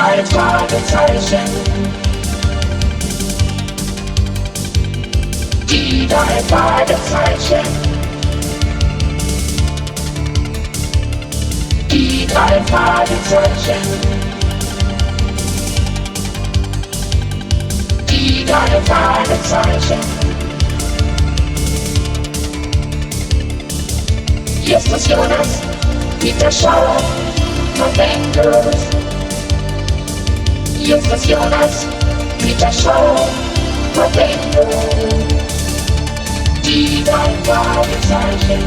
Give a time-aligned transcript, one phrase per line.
[0.00, 1.44] drei Fragezeichen.
[5.68, 7.66] Die drei Fragezeichen.
[11.90, 13.82] Die drei Fragezeichen.
[18.08, 20.00] Die drei Fragezeichen.
[24.64, 25.60] Justus Jonas,
[26.20, 26.96] Peter Schauer,
[27.76, 29.09] Tom Bengals.
[30.90, 31.86] Justus Jonas,
[32.40, 33.28] Peter Schauer,
[33.94, 34.74] Tom Bengals.
[36.64, 38.64] Die drei Fragezeichen.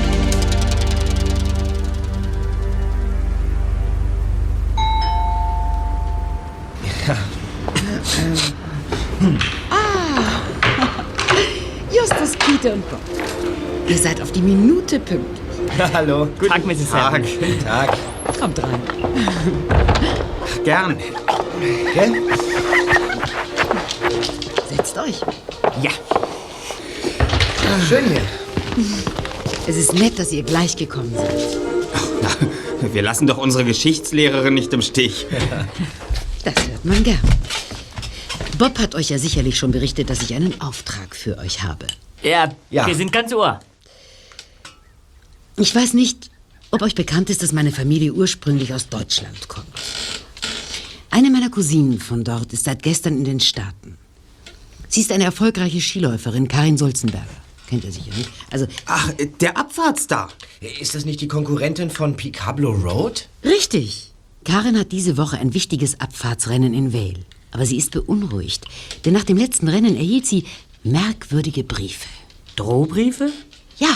[11.92, 13.02] Justus, Peter und Bob.
[13.90, 15.42] Ihr seid auf die Minute pünktlich.
[15.94, 16.30] Hallo.
[16.40, 16.90] Guten Tag, Mrs.
[16.90, 17.22] Tag.
[17.22, 17.98] Guten Tag.
[18.40, 18.82] Kommt rein.
[20.64, 20.98] Gern.
[21.94, 22.22] Gell?
[24.70, 25.20] Setzt euch.
[25.82, 25.92] Ja,
[27.88, 28.22] Schön hier.
[29.68, 31.58] Es ist nett, dass ihr gleich gekommen seid.
[32.82, 35.26] Na, wir lassen doch unsere Geschichtslehrerin nicht im Stich.
[36.46, 37.22] Das hört man gern.
[38.58, 41.88] Bob hat euch ja sicherlich schon berichtet, dass ich einen Auftrag für euch habe.
[42.22, 42.86] ja, Ja.
[42.86, 43.62] wir sind ganz ohr.
[45.56, 46.30] Ich weiß nicht,
[46.72, 49.68] ob euch bekannt ist, dass meine Familie ursprünglich aus Deutschland kommt.
[51.14, 54.00] Eine meiner Cousinen von dort ist seit gestern in den Staaten.
[54.90, 57.28] Sie ist eine erfolgreiche Skiläuferin, Karin Sulzenberger.
[57.68, 58.32] Kennt ihr sicher nicht?
[58.50, 60.32] Also, Ach, äh, der Abfahrtsstar.
[60.80, 63.28] Ist das nicht die Konkurrentin von Picablo Road?
[63.46, 64.12] richtig.
[64.44, 67.20] Karin hat diese Woche ein wichtiges Abfahrtsrennen in Vale.
[67.52, 68.66] Aber sie ist beunruhigt,
[69.06, 70.46] denn nach dem letzten Rennen erhielt sie
[70.84, 72.08] merkwürdige Briefe.
[72.56, 73.32] Drohbriefe?
[73.78, 73.96] Ja.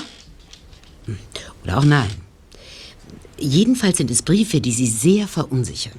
[1.06, 1.18] Hm.
[1.64, 2.12] Oder auch nein.
[3.40, 5.98] Jedenfalls sind es Briefe, die sie sehr verunsichern.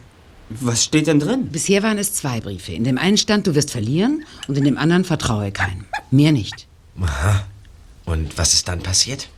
[0.51, 1.49] Was steht denn drin?
[1.49, 2.73] Bisher waren es zwei Briefe.
[2.73, 5.85] In dem einen stand, du wirst verlieren und in dem anderen vertraue keinem.
[6.11, 6.67] Mehr nicht.
[7.01, 7.45] Aha.
[8.06, 9.28] Und was ist dann passiert?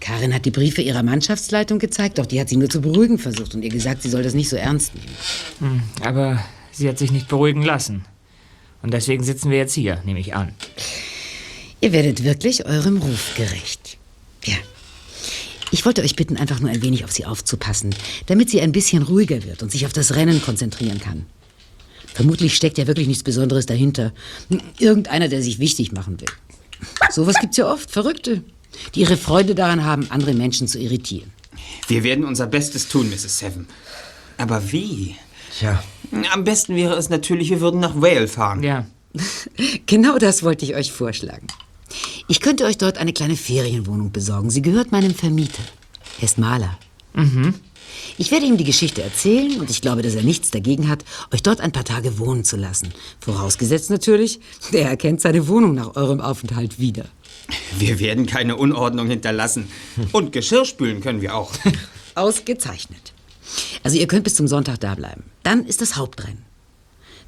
[0.00, 3.54] Karin hat die Briefe ihrer Mannschaftsleitung gezeigt, doch die hat sie nur zu beruhigen versucht
[3.54, 5.82] und ihr gesagt, sie soll das nicht so ernst nehmen.
[6.02, 8.04] Aber sie hat sich nicht beruhigen lassen.
[8.82, 10.52] Und deswegen sitzen wir jetzt hier, nehme ich an.
[11.80, 13.96] Ihr werdet wirklich eurem Ruf gerecht.
[14.44, 14.56] Ja.
[15.74, 17.96] Ich wollte euch bitten, einfach nur ein wenig auf sie aufzupassen,
[18.26, 21.26] damit sie ein bisschen ruhiger wird und sich auf das Rennen konzentrieren kann.
[22.14, 24.12] Vermutlich steckt ja wirklich nichts Besonderes dahinter.
[24.78, 26.28] Irgendeiner, der sich wichtig machen will.
[27.10, 28.44] Sowas gibt's ja oft, Verrückte,
[28.94, 31.32] die ihre Freude daran haben, andere Menschen zu irritieren.
[31.88, 33.40] Wir werden unser Bestes tun, Mrs.
[33.40, 33.66] Seven.
[34.38, 35.16] Aber wie?
[35.58, 35.82] Tja,
[36.32, 38.62] Am besten wäre es natürlich, wir würden nach Wales fahren.
[38.62, 38.86] Ja.
[39.86, 41.48] Genau das wollte ich euch vorschlagen.
[42.28, 44.50] Ich könnte euch dort eine kleine Ferienwohnung besorgen.
[44.50, 45.62] Sie gehört meinem Vermieter.
[46.18, 46.78] Er ist Maler.
[48.18, 51.42] Ich werde ihm die Geschichte erzählen und ich glaube, dass er nichts dagegen hat, euch
[51.42, 52.92] dort ein paar Tage wohnen zu lassen.
[53.20, 54.40] Vorausgesetzt natürlich,
[54.72, 57.06] der erkennt seine Wohnung nach eurem Aufenthalt wieder.
[57.78, 59.68] Wir werden keine Unordnung hinterlassen.
[60.12, 61.52] Und Geschirr spülen können wir auch.
[62.14, 63.12] Ausgezeichnet.
[63.82, 65.24] Also ihr könnt bis zum Sonntag da bleiben.
[65.42, 66.44] Dann ist das Hauptrennen.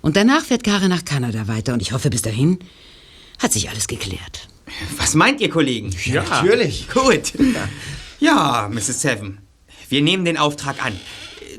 [0.03, 2.59] Und danach fährt Karin nach Kanada weiter und ich hoffe, bis dahin
[3.39, 4.49] hat sich alles geklärt.
[4.97, 5.95] Was meint ihr, Kollegen?
[6.05, 6.23] ja.
[6.23, 6.89] natürlich.
[6.89, 7.33] Gut.
[8.19, 9.03] Ja, Mrs.
[9.03, 9.39] Seven.
[9.89, 10.99] Wir nehmen den Auftrag an.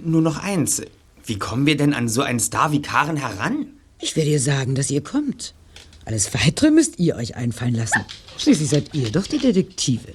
[0.04, 0.82] Nur noch eins.
[1.26, 3.68] Wie kommen wir denn an so einen Star wie Karen heran?
[4.00, 5.54] Ich werde ihr sagen, dass ihr kommt.
[6.06, 8.06] Alles Weitere müsst ihr euch einfallen lassen.
[8.38, 10.14] Schließlich seid ihr doch die Detektive.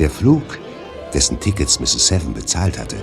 [0.00, 0.58] Der Flug,
[1.12, 2.06] dessen Tickets Mrs.
[2.06, 2.96] Seven bezahlt hatte,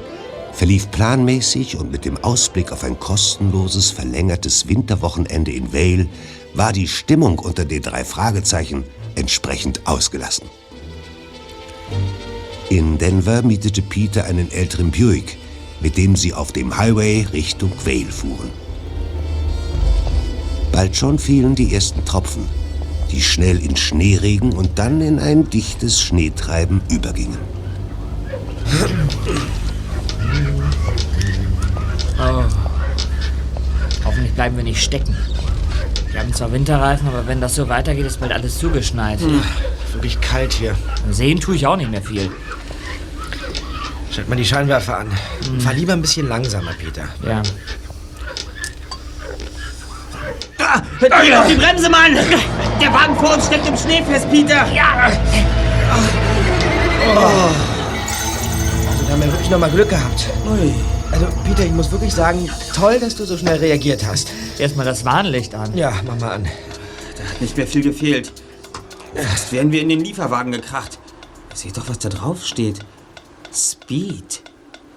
[0.52, 6.08] verlief planmäßig und mit dem Ausblick auf ein kostenloses, verlängertes Winterwochenende in Vale
[6.56, 10.50] war die Stimmung unter den drei Fragezeichen entsprechend ausgelassen.
[12.72, 15.38] In Denver mietete Peter einen älteren Buick,
[15.82, 18.50] mit dem sie auf dem Highway Richtung Vale fuhren.
[20.72, 22.50] Bald schon fielen die ersten Tropfen,
[23.12, 27.38] die schnell in Schneeregen und dann in ein dichtes Schneetreiben übergingen.
[34.04, 35.16] Hoffentlich bleiben wir nicht stecken.
[36.12, 39.20] Wir haben zwar Winterreifen, aber wenn das so weitergeht, ist bald alles zugeschneit.
[39.94, 40.76] Wirklich kalt hier.
[41.12, 42.32] Sehen tue ich auch nicht mehr viel.
[44.12, 45.12] Schalt mal die Scheinwerfer an.
[45.60, 47.04] Fahr lieber ein bisschen langsamer, Peter.
[47.24, 47.44] Ja.
[50.78, 52.16] Ah, drück auf die Bremse, Mann!
[52.82, 54.68] Der Wagen vor uns steckt im Schnee fest, Peter!
[54.74, 55.12] Ja!
[58.90, 60.28] Also damit wirklich nochmal Glück gehabt.
[60.46, 60.74] Ui.
[61.12, 64.30] Also, Peter, ich muss wirklich sagen, toll, dass du so schnell reagiert hast.
[64.60, 65.76] Erstmal das Warnlicht an.
[65.76, 66.44] Ja, mach mal an.
[67.16, 68.34] Da hat nicht mehr viel gefehlt.
[69.16, 71.00] Fast wären wir in den Lieferwagen gekracht.
[71.54, 72.80] Seht doch, was da drauf steht.
[73.52, 74.44] Speed.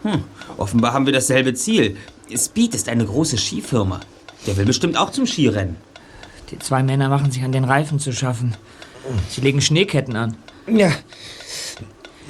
[0.03, 0.25] Hm,
[0.59, 1.97] offenbar haben wir dasselbe Ziel.
[2.37, 4.01] Speed ist eine große Skifirma.
[4.47, 5.77] Der will bestimmt auch zum Skirennen.
[6.51, 8.57] Die zwei Männer machen sich an den Reifen zu schaffen.
[9.29, 10.37] Sie legen Schneeketten an.
[10.67, 10.91] Ja.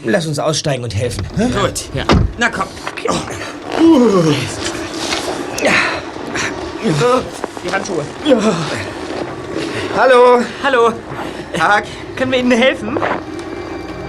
[0.05, 1.27] Lass uns aussteigen und helfen.
[1.37, 1.45] hä?
[1.47, 1.85] Gut.
[1.95, 2.05] Ja.
[2.39, 2.67] Na komm.
[7.65, 8.05] Die Handschuhe.
[9.97, 10.93] Hallo, Hallo,
[11.55, 11.85] Tag.
[12.17, 12.99] können wir Ihnen helfen?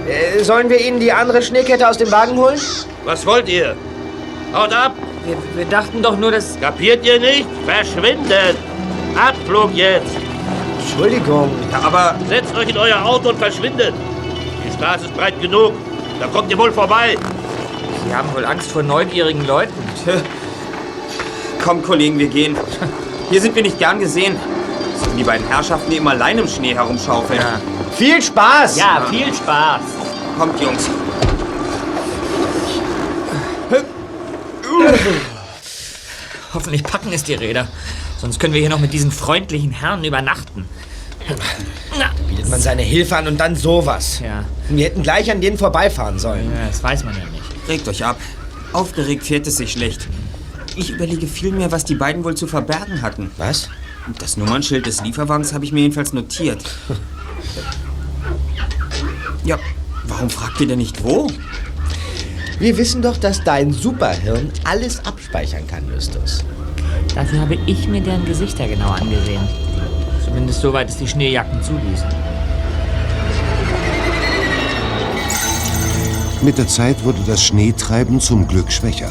[0.08, 2.58] äh, sollen wir Ihnen die andere Schneekette aus dem Wagen holen?
[3.04, 3.76] Was wollt ihr?
[4.54, 4.94] Haut ab!
[5.24, 6.58] Wir, wir dachten doch nur, dass...
[6.60, 7.46] Kapiert ihr nicht?
[7.64, 8.56] Verschwindet!
[9.16, 10.16] Abflug jetzt!
[10.80, 11.50] Entschuldigung.
[11.70, 13.94] Ja, aber Setzt euch in euer Auto und verschwindet!
[14.66, 15.74] Die Straße ist breit genug.
[16.18, 17.16] Da kommt ihr wohl vorbei.
[18.04, 19.72] Sie haben wohl Angst vor neugierigen Leuten.
[21.64, 22.56] komm, Kollegen, wir gehen.
[23.30, 24.36] Hier sind wir nicht gern gesehen.
[24.96, 27.40] Sollen die beiden Herrschaften immer allein im Schnee herumschaufeln?
[27.40, 27.60] Ja.
[27.96, 28.76] Viel Spaß!
[28.76, 29.82] Ja, viel Spaß.
[30.38, 30.90] Kommt, Jungs.
[36.54, 37.68] Hoffentlich packen es die Räder.
[38.20, 40.66] Sonst können wir hier noch mit diesen freundlichen Herren übernachten.
[41.98, 44.20] Na, Bietet man seine Hilfe an und dann sowas.
[44.22, 46.50] ja, Wir hätten gleich an denen vorbeifahren sollen.
[46.52, 47.44] ja, das weiß man ja nicht.
[47.68, 48.18] Regt euch ab.
[48.72, 50.08] Aufgeregt fährt es sich schlecht.
[50.76, 53.30] Ich überlege vielmehr, was die beiden wohl zu verbergen hatten.
[53.36, 53.68] Was?
[54.18, 56.62] Das Nummernschild des Lieferwagens habe ich mir jedenfalls notiert.
[59.44, 59.58] Ja,
[60.04, 61.26] warum fragt ihr denn nicht wo?
[62.58, 66.44] Wir wissen doch, dass dein Superhirn alles abspeichern kann, Justus.
[67.14, 69.46] Dafür habe ich mir deren Gesichter genau angesehen.
[70.24, 72.08] Zumindest soweit es die Schneejacken zuließen.
[76.42, 79.10] Mit der Zeit wurde das Schneetreiben zum Glück schwächer.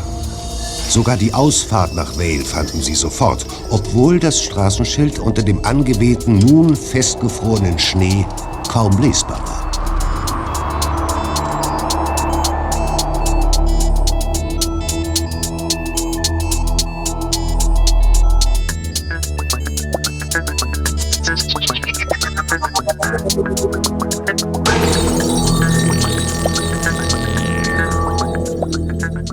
[0.89, 6.75] Sogar die Ausfahrt nach Vale fanden sie sofort, obwohl das Straßenschild unter dem angewehten, nun
[6.75, 8.25] festgefrorenen Schnee
[8.67, 9.71] kaum lesbar war.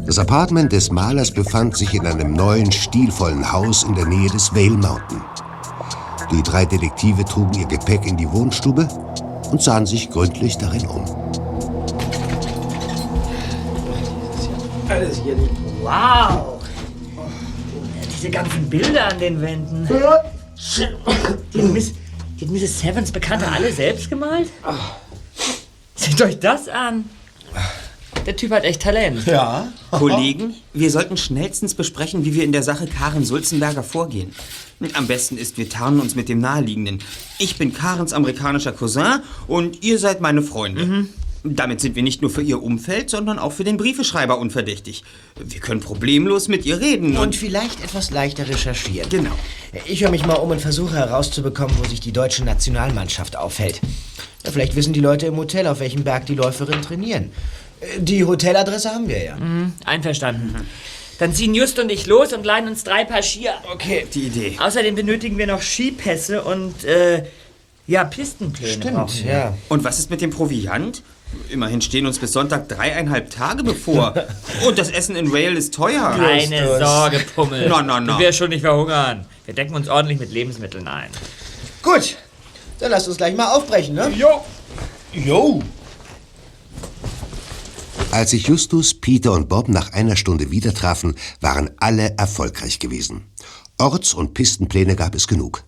[0.04, 4.52] Das Apartment des Malers befand sich in einem neuen, stilvollen Haus in der Nähe des
[4.52, 5.22] Vale Mountain.
[6.32, 8.88] Die drei Detektive trugen ihr Gepäck in die Wohnstube
[9.52, 11.04] und sahen sich gründlich darin um.
[14.88, 15.36] Alles hier
[15.82, 16.60] Wow!
[18.12, 19.88] Diese ganzen Bilder an den Wänden.
[21.54, 21.94] Die Miss,
[22.40, 22.81] die hat Mrs.
[22.81, 24.49] Sevens Bekannte alle selbst gemalt?
[25.94, 27.05] Seht euch das an!
[28.26, 29.26] Der Typ hat echt Talent.
[29.26, 29.73] Ja.
[29.90, 34.35] Kollegen, wir sollten schnellstens besprechen, wie wir in der Sache Karen Sulzenberger vorgehen.
[34.93, 36.99] Am besten ist, wir tarnen uns mit dem Naheliegenden.
[37.38, 41.06] Ich bin Karens amerikanischer Cousin und ihr seid meine Freunde.
[41.44, 45.05] Damit sind wir nicht nur für ihr Umfeld, sondern auch für den Briefeschreiber unverdächtig.
[45.37, 49.08] Wir können problemlos mit ihr reden Und vielleicht etwas leichter recherchieren.
[49.08, 49.31] Genau.
[49.87, 53.81] Ich höre mich mal um und versuche herauszubekommen, wo sich die deutsche Nationalmannschaft aufhält.
[54.44, 57.31] Ja, vielleicht wissen die Leute im Hotel, auf welchem Berg die Läuferinnen trainieren.
[57.81, 59.37] Äh, Die Hoteladresse haben wir ja.
[59.85, 60.54] Einverstanden.
[61.18, 63.54] Dann ziehen Just und ich los und leihen uns drei Paar Skier.
[63.73, 64.07] Okay.
[64.14, 64.57] Die Idee.
[64.59, 67.25] Außerdem benötigen wir noch Skipässe und, äh,
[67.87, 68.73] ja, Pistenpläne.
[68.73, 69.57] Stimmt, ja.
[69.68, 71.02] Und was ist mit dem Proviant?
[71.50, 74.14] Immerhin stehen uns bis Sonntag dreieinhalb Tage bevor.
[74.66, 76.14] Und das Essen in Wales ist teuer.
[76.16, 76.78] Keine.
[76.78, 77.68] Sorge, Pummel.
[77.68, 78.14] Na, na, na.
[78.14, 79.26] Du wirst schon nicht verhungern.
[79.44, 81.11] Wir decken uns ordentlich mit Lebensmitteln ein.
[81.82, 82.16] Gut.
[82.80, 84.11] Dann lasst uns gleich mal aufbrechen, ne?
[84.11, 84.44] Jo.
[85.12, 85.62] Jo.
[88.11, 93.25] Als sich Justus, Peter und Bob nach einer Stunde wieder trafen, waren alle erfolgreich gewesen.
[93.78, 95.64] Orts- und Pistenpläne gab es genug.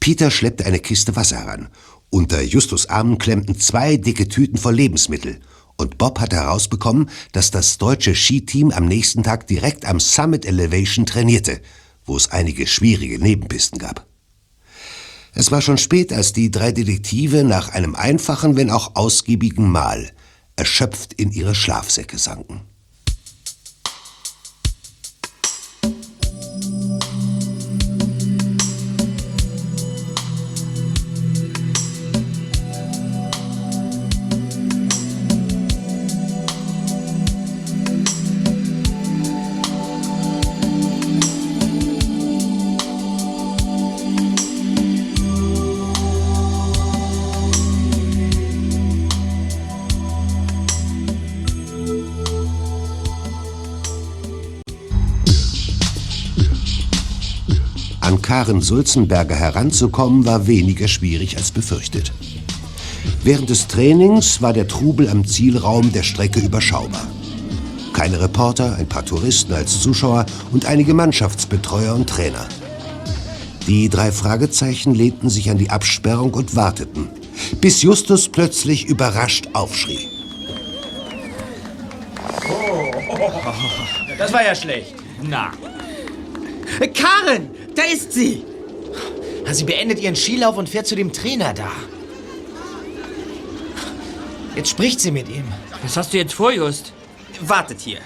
[0.00, 1.68] Peter schleppte eine Kiste Wasser heran.
[2.14, 5.40] Unter Justus Armen klemmten zwei dicke Tüten voll Lebensmittel.
[5.78, 11.06] Und Bob hatte herausbekommen, dass das deutsche Skiteam am nächsten Tag direkt am Summit Elevation
[11.06, 11.62] trainierte,
[12.04, 14.06] wo es einige schwierige Nebenpisten gab.
[15.32, 20.12] Es war schon spät, als die drei Detektive nach einem einfachen, wenn auch ausgiebigen Mahl
[20.54, 22.60] erschöpft in ihre Schlafsäcke sanken.
[58.32, 62.14] Karen Sulzenberger heranzukommen, war weniger schwierig als befürchtet.
[63.22, 67.06] Während des Trainings war der Trubel am Zielraum der Strecke überschaubar.
[67.92, 72.48] Keine Reporter, ein paar Touristen als Zuschauer und einige Mannschaftsbetreuer und Trainer.
[73.66, 77.10] Die drei Fragezeichen lehnten sich an die Absperrung und warteten,
[77.60, 80.08] bis Justus plötzlich überrascht aufschrie.
[84.16, 84.94] Das war ja schlecht.
[85.22, 85.52] Na,
[86.94, 88.44] Karen, da ist sie!
[89.50, 91.70] Sie beendet ihren Skilauf und fährt zu dem Trainer da.
[94.54, 95.44] Jetzt spricht sie mit ihm.
[95.82, 96.92] was hast du jetzt vor, Just?
[97.40, 97.98] Wartet hier.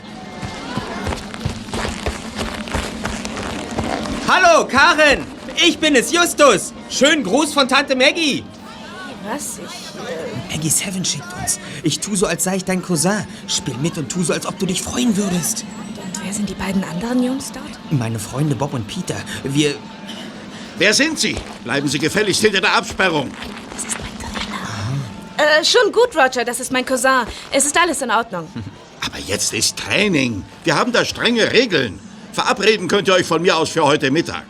[4.29, 5.25] Hallo, Karen!
[5.67, 6.73] Ich bin es, Justus!
[6.91, 8.45] Schönen Gruß von Tante Maggie!
[9.29, 9.59] Was?
[9.59, 11.59] Ich, Maggie Seven schickt uns.
[11.83, 13.27] Ich tu so, als sei ich dein Cousin.
[13.49, 15.65] Spiel mit und tu so, als ob du dich freuen würdest.
[16.17, 17.65] Und wer sind die beiden anderen Jungs dort?
[17.91, 19.17] Meine Freunde Bob und Peter.
[19.45, 19.75] Wir.
[20.79, 21.37] Wer sind Sie?
[21.65, 23.31] Bleiben Sie gefälligst hinter der Absperrung.
[23.73, 24.19] Das ist mein
[25.39, 25.59] Trainer.
[25.61, 27.27] Äh, schon gut, Roger, das ist mein Cousin.
[27.51, 28.49] Es ist alles in Ordnung.
[29.01, 30.45] Aber jetzt ist Training.
[30.65, 31.99] Wir haben da strenge Regeln.
[32.33, 34.45] Verabreden könnt ihr euch von mir aus für heute Mittag.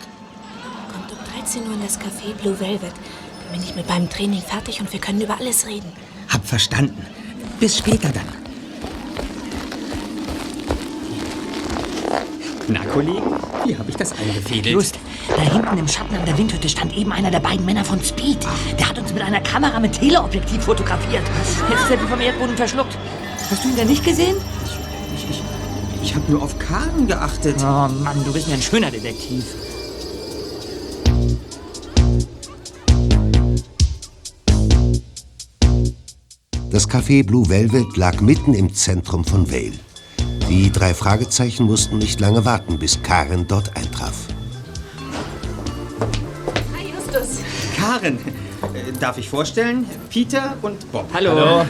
[0.92, 2.92] Kommt um 13 Uhr in das Café Blue Velvet.
[2.92, 5.92] Dann bin ich mit meinem Training fertig und wir können über alles reden.
[6.28, 7.06] Hab verstanden.
[7.60, 8.45] Bis später dann.
[12.68, 13.22] Na, Kollegen,
[13.64, 14.66] wie habe ich das eingefädelt?
[14.66, 18.02] Just, da hinten im Schatten an der Windhütte stand eben einer der beiden Männer von
[18.02, 18.38] Speed.
[18.76, 21.22] Der hat uns mit einer Kamera mit Teleobjektiv fotografiert.
[21.70, 22.98] Jetzt ist er wie vom Erdboden verschluckt.
[23.50, 24.36] Hast du ihn denn nicht gesehen?
[25.14, 25.42] Ich, ich,
[26.02, 27.54] ich habe nur auf Karen geachtet.
[27.60, 29.44] Oh Mann, du bist mir ein schöner Detektiv.
[36.72, 39.72] Das Café Blue Velvet lag mitten im Zentrum von Vale.
[40.48, 44.14] Die drei Fragezeichen mussten nicht lange warten, bis Karen dort eintraf.
[46.76, 47.38] Hi, Justus.
[47.76, 48.18] Karen,
[48.74, 49.86] äh, darf ich vorstellen?
[50.08, 51.08] Peter und Bob.
[51.12, 51.30] Hallo.
[51.30, 51.66] Hallo.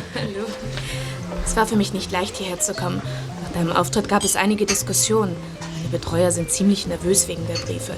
[1.44, 3.00] Es war für mich nicht leicht, hierher zu kommen.
[3.44, 5.34] Nach deinem Auftritt gab es einige Diskussionen.
[5.76, 7.92] Meine Betreuer sind ziemlich nervös wegen der Briefe.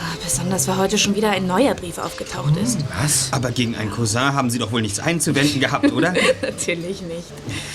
[0.00, 2.78] Ah, Besonders, weil heute schon wieder ein neuer Brief aufgetaucht ist.
[3.00, 3.28] Was?
[3.30, 6.12] Aber gegen einen Cousin haben Sie doch wohl nichts einzuwenden gehabt, oder?
[6.42, 7.28] Natürlich nicht.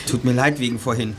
[0.10, 1.16] Tut mir leid wegen vorhin.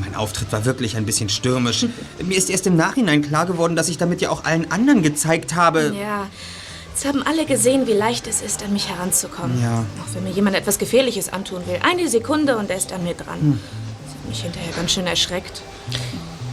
[0.00, 1.86] Mein Auftritt war wirklich ein bisschen stürmisch.
[2.22, 5.54] Mir ist erst im Nachhinein klar geworden, dass ich damit ja auch allen anderen gezeigt
[5.54, 5.94] habe.
[5.98, 6.28] Ja,
[6.94, 9.62] es haben alle gesehen, wie leicht es ist, an mich heranzukommen.
[9.62, 9.84] Ja.
[10.00, 11.78] Auch wenn mir jemand etwas Gefährliches antun will.
[11.82, 13.60] Eine Sekunde und er ist an mir dran.
[14.04, 15.62] Das hat mich hinterher ganz schön erschreckt.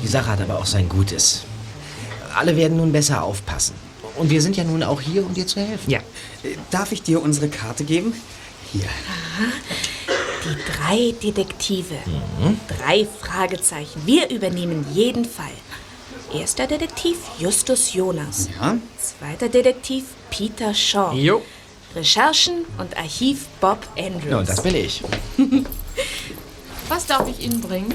[0.03, 1.45] Die Sache hat aber auch sein Gutes.
[2.35, 3.73] Alle werden nun besser aufpassen.
[4.17, 5.89] Und wir sind ja nun auch hier, um dir zu helfen.
[5.89, 5.99] Ja.
[6.69, 8.13] Darf ich dir unsere Karte geben?
[8.71, 8.85] Hier.
[10.45, 11.95] Die drei Detektive.
[12.67, 14.01] Drei Fragezeichen.
[14.05, 15.51] Wir übernehmen jeden Fall.
[16.33, 18.49] Erster Detektiv Justus Jonas.
[18.59, 18.77] Ja?
[18.99, 21.13] Zweiter Detektiv Peter Shaw.
[21.15, 21.41] Jo.
[21.95, 24.29] Recherchen und Archiv Bob Andrews.
[24.29, 25.01] Ja, und das bin ich.
[26.89, 27.93] Was darf ich Ihnen bringen?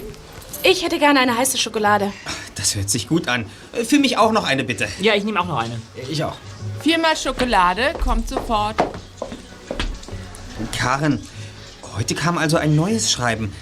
[0.62, 2.12] ich hätte gerne eine heiße Schokolade.
[2.56, 3.46] Das hört sich gut an.
[3.84, 4.88] Für mich auch noch eine, bitte.
[5.00, 5.80] Ja, ich nehme auch noch eine.
[6.10, 6.36] Ich auch.
[6.82, 8.76] Viermal Schokolade, kommt sofort.
[10.76, 11.26] Karen,
[11.96, 13.52] heute kam also ein neues Schreiben.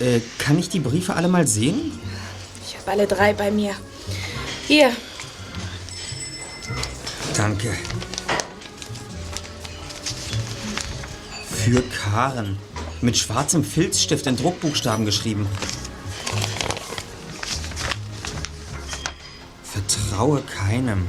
[0.00, 1.92] Äh, kann ich die Briefe alle mal sehen?
[2.66, 3.74] Ich habe alle drei bei mir.
[4.66, 4.90] Hier,
[7.36, 7.74] Danke.
[11.50, 12.58] Für Karen.
[13.00, 15.46] Mit schwarzem Filzstift in Druckbuchstaben geschrieben.
[19.64, 21.08] Vertraue keinem.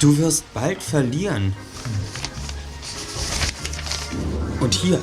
[0.00, 1.54] Du wirst bald verlieren.
[4.64, 4.98] Und hier,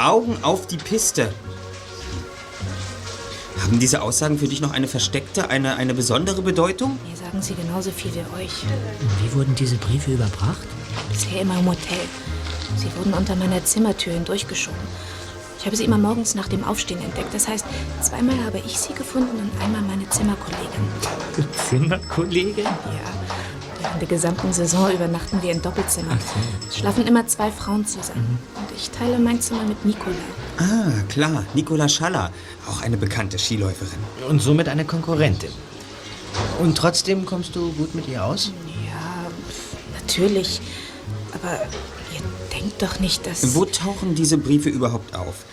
[0.00, 1.32] Augen auf die Piste.
[3.62, 6.98] Haben diese Aussagen für dich noch eine versteckte, eine, eine besondere Bedeutung?
[7.08, 8.64] mir sagen sie genauso viel wie euch.
[9.22, 10.66] Wie wurden diese Briefe überbracht?
[11.12, 12.00] Bisher immer im Hotel.
[12.76, 14.80] Sie wurden unter meiner Zimmertür hindurchgeschoben.
[15.60, 17.32] Ich habe sie immer morgens nach dem Aufstehen entdeckt.
[17.32, 17.66] Das heißt,
[18.02, 20.82] zweimal habe ich sie gefunden und einmal meine Zimmerkollegin.
[21.68, 22.64] Zimmerkollegin?
[22.64, 22.72] Ja,
[23.80, 26.18] während der gesamten Saison übernachten wir in Doppelzimmern.
[26.68, 28.38] Es schlafen immer zwei Frauen zusammen.
[28.54, 30.16] Und ich teile mein Zimmer mit Nicola.
[30.58, 32.32] Ah, klar, Nicola Schaller,
[32.68, 33.98] auch eine bekannte Skiläuferin.
[34.28, 35.50] Und somit eine Konkurrentin.
[36.60, 38.52] Und trotzdem kommst du gut mit ihr aus?
[38.86, 39.30] Ja,
[40.00, 40.60] natürlich.
[41.32, 41.54] Aber
[42.14, 43.54] ihr denkt doch nicht, dass...
[43.54, 45.44] Wo tauchen diese Briefe überhaupt auf?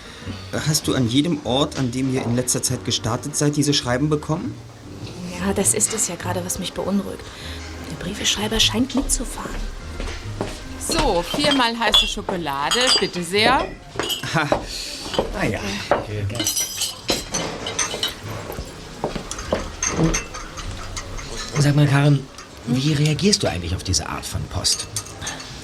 [0.67, 4.09] Hast du an jedem Ort, an dem ihr in letzter Zeit gestartet seid, diese Schreiben
[4.09, 4.55] bekommen?
[5.39, 7.21] Ja, das ist es ja gerade, was mich beunruhigt.
[7.95, 9.55] Der Briefeschreiber scheint mitzufahren.
[10.79, 13.65] So, viermal heiße Schokolade, bitte sehr.
[14.33, 15.59] Ah ja.
[21.59, 22.19] Sag mal, Karen,
[22.67, 24.87] Wie reagierst du eigentlich auf diese Art von Post?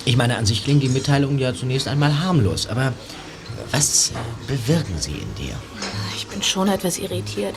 [0.05, 2.93] Ich meine, an sich klingen die Mitteilungen ja zunächst einmal harmlos, aber
[3.71, 4.13] was äh,
[4.47, 5.55] bewirken sie in dir?
[6.15, 7.55] Ich bin schon etwas irritiert.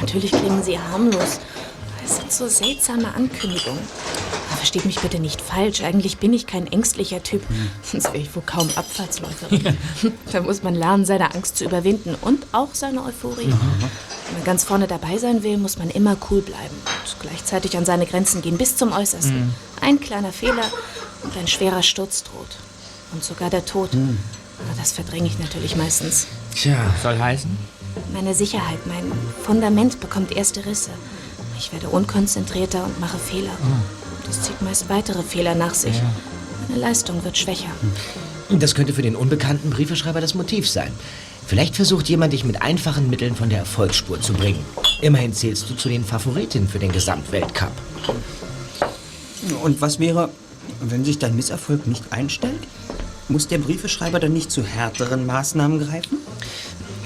[0.00, 1.40] Natürlich klingen sie harmlos.
[2.38, 3.80] So seltsame Ankündigungen.
[4.48, 5.82] Aber Versteht mich bitte nicht falsch.
[5.82, 7.42] Eigentlich bin ich kein ängstlicher Typ.
[7.82, 9.76] Sonst wäre ich wohl kaum Abfahrtsläuferin.
[10.32, 13.48] da muss man lernen, seine Angst zu überwinden und auch seine Euphorie.
[13.48, 17.84] Wenn man ganz vorne dabei sein will, muss man immer cool bleiben und gleichzeitig an
[17.84, 19.52] seine Grenzen gehen, bis zum Äußersten.
[19.80, 20.70] Ein kleiner Fehler
[21.24, 22.56] und ein schwerer Sturz droht.
[23.12, 23.90] Und sogar der Tod.
[23.94, 26.28] Aber Das verdränge ich natürlich meistens.
[26.54, 27.50] Tja, Soll heißen?
[28.12, 29.10] Meine Sicherheit, mein
[29.42, 30.90] Fundament bekommt erste Risse.
[31.58, 33.50] Ich werde unkonzentrierter und mache Fehler.
[34.26, 36.00] Das zieht meist weitere Fehler nach sich.
[36.68, 37.70] Meine Leistung wird schwächer.
[38.48, 40.92] das könnte für den unbekannten Briefeschreiber das Motiv sein.
[41.46, 44.64] Vielleicht versucht jemand, dich mit einfachen Mitteln von der Erfolgsspur zu bringen.
[45.00, 47.72] Immerhin zählst du zu den Favoritinnen für den Gesamtweltcup.
[49.62, 50.28] Und was wäre,
[50.80, 52.60] wenn sich dein Misserfolg nicht einstellt?
[53.28, 56.18] Muss der Briefeschreiber dann nicht zu härteren Maßnahmen greifen?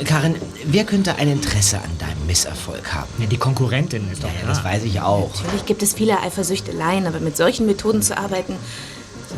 [0.05, 3.09] Karin, wer könnte ein Interesse an deinem Misserfolg haben?
[3.19, 4.49] Ja, die Konkurrentin ist doch Ja, klar.
[4.55, 5.31] das weiß ich auch.
[5.43, 8.57] Natürlich gibt es viele Eifersüchteleien, aber mit solchen Methoden zu arbeiten,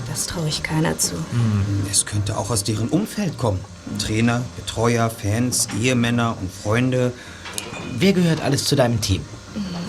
[0.08, 1.14] das traue ich keiner zu.
[1.90, 3.60] Es könnte auch aus deren Umfeld kommen.
[3.98, 7.12] Trainer, Betreuer, Fans, Ehemänner und Freunde.
[7.98, 9.22] Wer gehört alles zu deinem Team?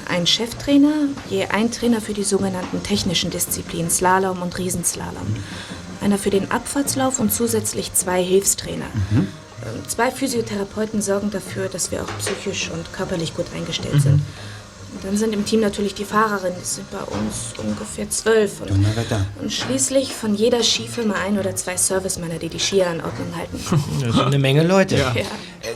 [0.08, 0.94] Ein Cheftrainer,
[1.30, 5.26] je ein Trainer für die sogenannten technischen Disziplinen Slalom und Riesenslalom.
[6.02, 8.86] Einer für den Abfahrtslauf und zusätzlich zwei Hilfstrainer.
[9.12, 9.28] Ähm,
[9.88, 14.22] Zwei Physiotherapeuten sorgen dafür, dass wir auch psychisch und körperlich gut eingestellt sind.
[14.96, 16.58] Und dann sind im Team natürlich die Fahrerinnen.
[16.58, 18.62] Das sind bei uns ungefähr zwölf.
[18.62, 18.72] Und,
[19.42, 23.60] und schließlich von jeder Skifirma ein oder zwei Servicemänner, die die Skier in Ordnung halten.
[24.06, 24.96] Das sind eine Menge Leute.
[24.96, 25.14] Ja.
[25.14, 25.26] Äh,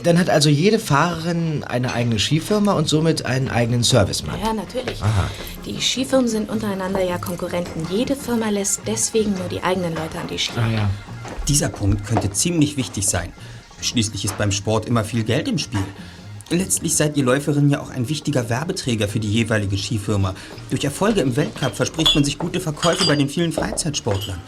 [0.04, 4.40] Dann hat also jede Fahrerin eine eigene Skifirma und somit einen eigenen Servicemann.
[4.40, 4.98] Ja, natürlich.
[5.66, 7.86] Die Skifirmen sind untereinander ja Konkurrenten.
[7.90, 10.52] Jede Firma lässt deswegen nur die eigenen Leute an die Ski.
[10.56, 10.90] Ah ja.
[11.46, 13.32] Dieser Punkt könnte ziemlich wichtig sein.
[13.82, 15.84] Schließlich ist beim Sport immer viel Geld im Spiel.
[16.50, 20.34] Letztlich seid ihr Läuferin ja auch ein wichtiger Werbeträger für die jeweilige Skifirma.
[20.70, 24.40] Durch Erfolge im Weltcup verspricht man sich gute Verkäufe bei den vielen Freizeitsportlern.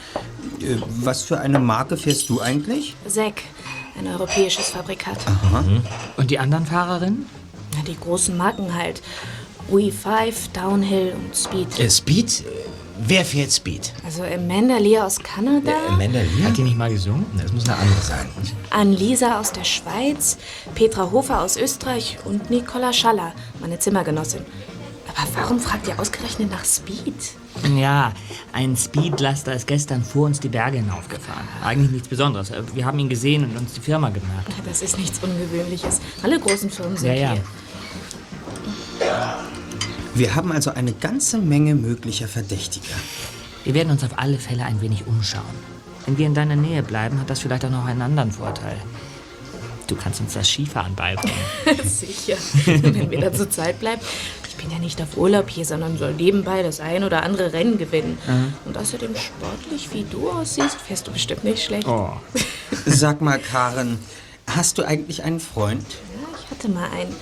[0.60, 2.96] Äh, was für eine Marke fährst du eigentlich?
[3.06, 3.42] SEC,
[3.98, 5.18] ein europäisches Fabrikat.
[6.16, 7.26] Und die anderen Fahrerinnen?
[7.76, 9.00] Na, die großen Marken halt.
[9.70, 11.78] UI5, Downhill und Speed.
[11.78, 12.44] Äh, Speed?
[12.98, 13.92] Äh, Wer fährt Speed?
[14.04, 16.48] Also Amanda Lear aus Kanada, Amanda Lear?
[16.50, 17.26] Hat die nicht mal gesungen?
[17.40, 18.26] Das muss eine andere sein.
[18.70, 20.36] Ann-Lisa aus der Schweiz,
[20.74, 24.42] Petra Hofer aus Österreich und Nicola Schaller, meine Zimmergenossin.
[25.14, 27.14] Aber warum fragt ihr ausgerechnet nach Speed?
[27.76, 28.12] Ja,
[28.54, 31.46] ein Speedlaster ist gestern vor uns die Berge hinaufgefahren.
[31.62, 32.50] Eigentlich nichts Besonderes.
[32.74, 34.48] Wir haben ihn gesehen und uns die Firma gemerkt.
[34.64, 36.00] Das ist nichts Ungewöhnliches.
[36.22, 37.32] Alle großen Firmen sind Ja, ja.
[37.32, 37.42] hier.
[40.14, 42.94] Wir haben also eine ganze Menge möglicher Verdächtiger.
[43.64, 45.42] Wir werden uns auf alle Fälle ein wenig umschauen.
[46.04, 48.76] Wenn wir in deiner Nähe bleiben, hat das vielleicht auch noch einen anderen Vorteil.
[49.86, 51.36] Du kannst uns das Skifahren beibringen.
[51.84, 54.04] Sicher, wenn wir dazu Zeit bleibt.
[54.48, 57.78] Ich bin ja nicht auf Urlaub hier, sondern soll nebenbei das ein oder andere Rennen
[57.78, 58.18] gewinnen.
[58.64, 61.88] Und außerdem sportlich, wie du aussiehst, fährst du bestimmt nicht schlecht.
[61.88, 62.10] Oh.
[62.86, 63.98] Sag mal, Karen,
[64.46, 65.86] hast du eigentlich einen Freund?
[65.88, 67.14] Ja, ich hatte mal einen.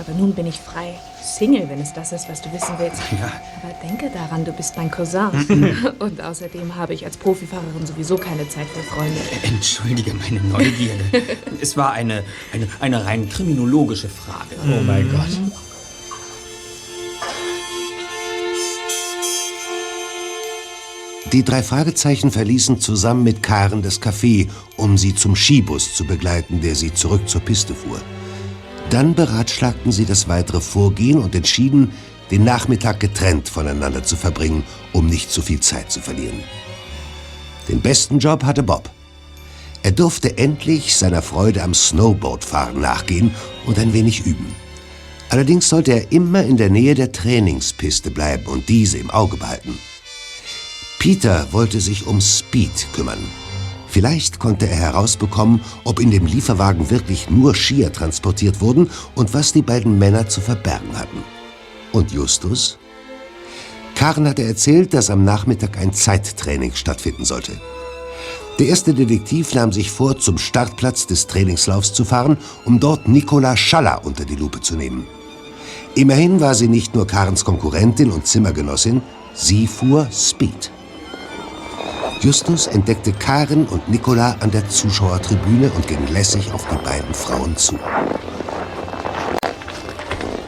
[0.00, 0.94] Aber nun bin ich frei.
[1.22, 3.02] Single, wenn es das ist, was du wissen willst.
[3.20, 3.30] Ja.
[3.62, 5.28] Aber denke daran, du bist mein Cousin.
[5.98, 9.20] Und außerdem habe ich als Profifahrerin sowieso keine Zeit für Freunde.
[9.42, 11.04] Entschuldige meine Neugierde.
[11.60, 14.56] es war eine, eine, eine rein kriminologische Frage.
[14.64, 15.38] Oh mein Gott.
[21.32, 26.60] Die drei Fragezeichen verließen zusammen mit Karen das Café, um sie zum Skibus zu begleiten,
[26.62, 28.00] der sie zurück zur Piste fuhr.
[28.90, 31.92] Dann beratschlagten sie das weitere Vorgehen und entschieden,
[32.32, 36.42] den Nachmittag getrennt voneinander zu verbringen, um nicht zu viel Zeit zu verlieren.
[37.68, 38.90] Den besten Job hatte Bob.
[39.82, 43.32] Er durfte endlich seiner Freude am Snowboardfahren nachgehen
[43.64, 44.54] und ein wenig üben.
[45.30, 49.78] Allerdings sollte er immer in der Nähe der Trainingspiste bleiben und diese im Auge behalten.
[50.98, 53.24] Peter wollte sich um Speed kümmern.
[53.90, 59.52] Vielleicht konnte er herausbekommen, ob in dem Lieferwagen wirklich nur Skier transportiert wurden und was
[59.52, 61.24] die beiden Männer zu verbergen hatten.
[61.92, 62.78] Und Justus?
[63.96, 67.60] Karen hatte erzählt, dass am Nachmittag ein Zeittraining stattfinden sollte.
[68.60, 73.56] Der erste Detektiv nahm sich vor, zum Startplatz des Trainingslaufs zu fahren, um dort Nicola
[73.56, 75.06] Schaller unter die Lupe zu nehmen.
[75.96, 79.02] Immerhin war sie nicht nur Karens Konkurrentin und Zimmergenossin,
[79.34, 80.70] sie fuhr Speed.
[82.20, 87.56] Justus entdeckte Karen und Nicola an der Zuschauertribüne und ging lässig auf die beiden Frauen
[87.56, 87.78] zu.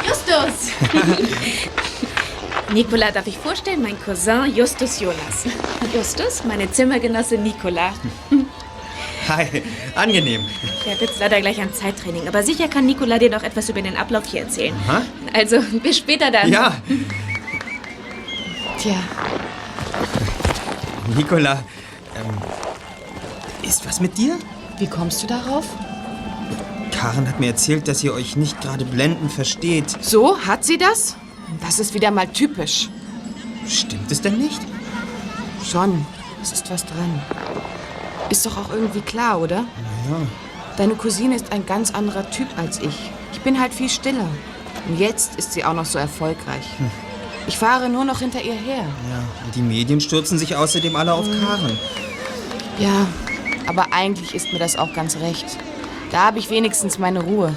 [0.07, 0.71] Justus!
[2.75, 5.47] Nicola darf ich vorstellen, mein Cousin Justus Jonas.
[5.95, 7.95] Justus, meine Zimmergenosse Nicola.
[9.29, 9.63] Hi,
[9.95, 10.45] angenehm.
[10.63, 13.81] Ich habe jetzt leider gleich ein Zeittraining, aber sicher kann Nicola dir noch etwas über
[13.81, 14.75] den Ablauf hier erzählen.
[14.87, 15.03] Aha.
[15.33, 16.51] Also, bis später dann.
[16.51, 16.77] Ja,
[18.79, 18.97] Tja,
[21.09, 21.62] Nicola,
[22.17, 24.38] ähm, ist was mit dir?
[24.79, 25.65] Wie kommst du darauf?
[26.93, 29.91] Karen hat mir erzählt, dass ihr euch nicht gerade blendend versteht.
[30.01, 31.17] So, hat sie das?
[31.61, 32.88] Das ist wieder mal typisch.
[33.67, 34.61] Stimmt es denn nicht?
[35.65, 36.05] Schon,
[36.43, 37.23] es ist was dran.
[38.31, 39.65] Ist doch auch irgendwie klar, oder?
[40.09, 40.17] Ja.
[40.77, 43.11] Deine Cousine ist ein ganz anderer Typ als ich.
[43.33, 44.29] Ich bin halt viel stiller.
[44.88, 46.67] Und jetzt ist sie auch noch so erfolgreich.
[47.47, 48.85] Ich fahre nur noch hinter ihr her.
[49.11, 51.79] Ja, und die Medien stürzen sich außerdem alle auf Karen.
[52.79, 53.07] Ja,
[53.67, 55.47] aber eigentlich ist mir das auch ganz recht.
[56.11, 57.55] Da habe ich wenigstens meine Ruhe.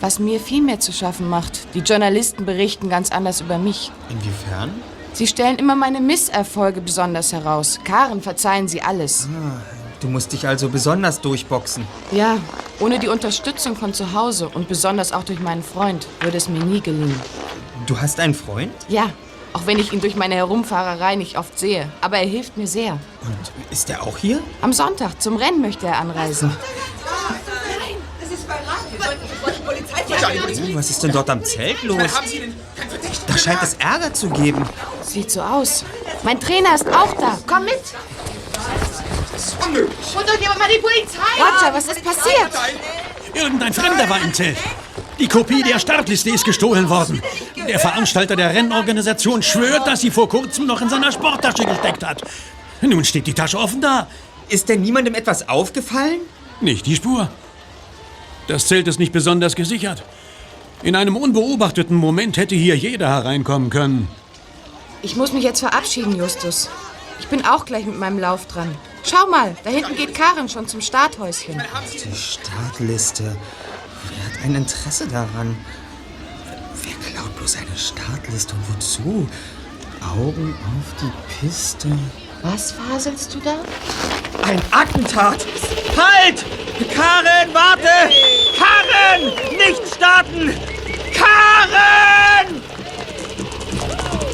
[0.00, 3.92] Was mir viel mehr zu schaffen macht, die Journalisten berichten ganz anders über mich.
[4.08, 4.70] Inwiefern?
[5.12, 7.80] Sie stellen immer meine Misserfolge besonders heraus.
[7.84, 9.28] Karen verzeihen sie alles.
[10.00, 11.84] Du musst dich also besonders durchboxen.
[12.12, 12.38] Ja,
[12.78, 16.64] ohne die Unterstützung von zu Hause und besonders auch durch meinen Freund würde es mir
[16.64, 17.20] nie gelingen.
[17.90, 18.72] Du hast einen Freund?
[18.86, 19.10] Ja,
[19.52, 21.90] auch wenn ich ihn durch meine Herumfahrerei nicht oft sehe.
[22.00, 22.92] Aber er hilft mir sehr.
[22.92, 24.38] Und ist er auch hier?
[24.60, 26.56] Am Sonntag zum Rennen möchte er anreisen.
[26.56, 27.34] Oh,
[30.74, 32.12] was ist denn dort am Zelt los?
[33.26, 34.64] Da scheint es Ärger zu geben.
[35.02, 35.84] Sieht so aus.
[36.22, 37.40] Mein Trainer ist auch da.
[37.44, 37.80] Komm mit.
[40.14, 41.18] Holt doch jemand mal die Polizei!
[41.40, 42.52] Roger, was ist passiert?
[43.34, 44.58] Irgendein Fremder war im Zelt.
[45.20, 47.22] Die Kopie der Startliste ist gestohlen worden.
[47.68, 52.22] Der Veranstalter der Rennorganisation schwört, dass sie vor kurzem noch in seiner Sporttasche gesteckt hat.
[52.80, 54.06] Nun steht die Tasche offen da.
[54.48, 56.20] Ist denn niemandem etwas aufgefallen?
[56.62, 57.30] Nicht die Spur.
[58.48, 60.02] Das Zelt ist nicht besonders gesichert.
[60.82, 64.08] In einem unbeobachteten Moment hätte hier jeder hereinkommen können.
[65.02, 66.70] Ich muss mich jetzt verabschieden, Justus.
[67.18, 68.74] Ich bin auch gleich mit meinem Lauf dran.
[69.02, 71.62] Schau mal, da hinten geht Karin schon zum Starthäuschen.
[71.92, 73.36] Die Startliste.
[74.08, 75.56] Wer hat ein Interesse daran?
[76.82, 79.28] Wer klaut bloß eine Startliste und wozu?
[80.16, 81.88] Augen auf die Piste.
[82.42, 83.56] Was faselst du da?
[84.42, 85.46] Ein Attentat!
[85.96, 86.44] Halt!
[86.94, 88.14] Karen, warte!
[88.56, 89.32] Karen!
[89.56, 90.50] Nicht starten!
[91.12, 92.62] Karen!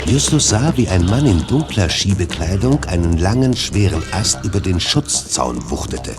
[0.07, 5.69] Justus sah, wie ein Mann in dunkler Schiebekleidung einen langen, schweren Ast über den Schutzzaun
[5.69, 6.15] wuchtete.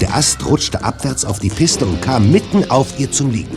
[0.00, 3.56] Der Ast rutschte abwärts auf die Piste und kam mitten auf ihr zum Liegen.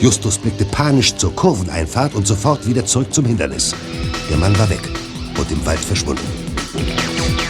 [0.00, 3.74] Justus blickte panisch zur Kurveneinfahrt und sofort wieder zurück zum Hindernis.
[4.30, 4.80] Der Mann war weg
[5.38, 6.26] und im Wald verschwunden.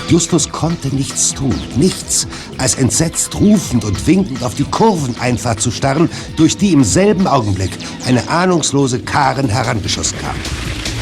[0.09, 6.09] Justus konnte nichts tun, nichts, als entsetzt rufend und winkend auf die Kurveneinfahrt zu starren,
[6.37, 7.71] durch die im selben Augenblick
[8.07, 10.35] eine ahnungslose Karen herangeschossen kam.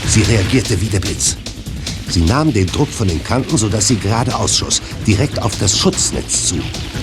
[0.08, 1.36] Sie reagierte wie der Blitz.
[2.08, 6.48] Sie nahm den Druck von den Kanten, sodass sie geradeaus schoss, direkt auf das Schutznetz
[6.48, 6.56] zu.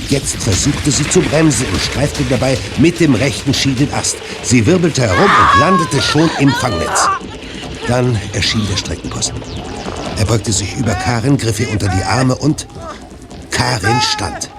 [0.10, 4.18] Jetzt versuchte sie zu bremsen und streifte dabei mit dem rechten Ski den Ast.
[4.44, 7.08] Sie wirbelte herum und landete schon im Fangnetz.
[7.88, 9.42] Dann erschien der Streckenposten.
[10.18, 12.68] Er beugte sich über Karin, griff ihr unter die Arme und
[13.52, 14.50] Karin stand.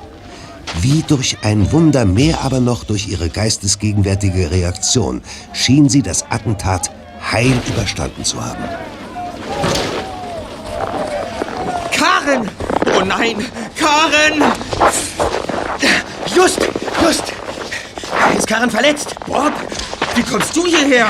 [0.81, 6.91] Wie durch ein Wunder, mehr aber noch durch ihre geistesgegenwärtige Reaktion, schien sie das Attentat
[7.33, 8.65] heil überstanden zu haben.
[12.25, 12.51] Karen!
[12.97, 13.37] Oh nein!
[13.79, 14.43] Karen!
[16.35, 16.59] Just,
[17.03, 17.33] just!
[18.37, 19.15] Ist Karen verletzt?
[19.27, 19.53] Bob,
[20.15, 21.09] wie kommst du hierher?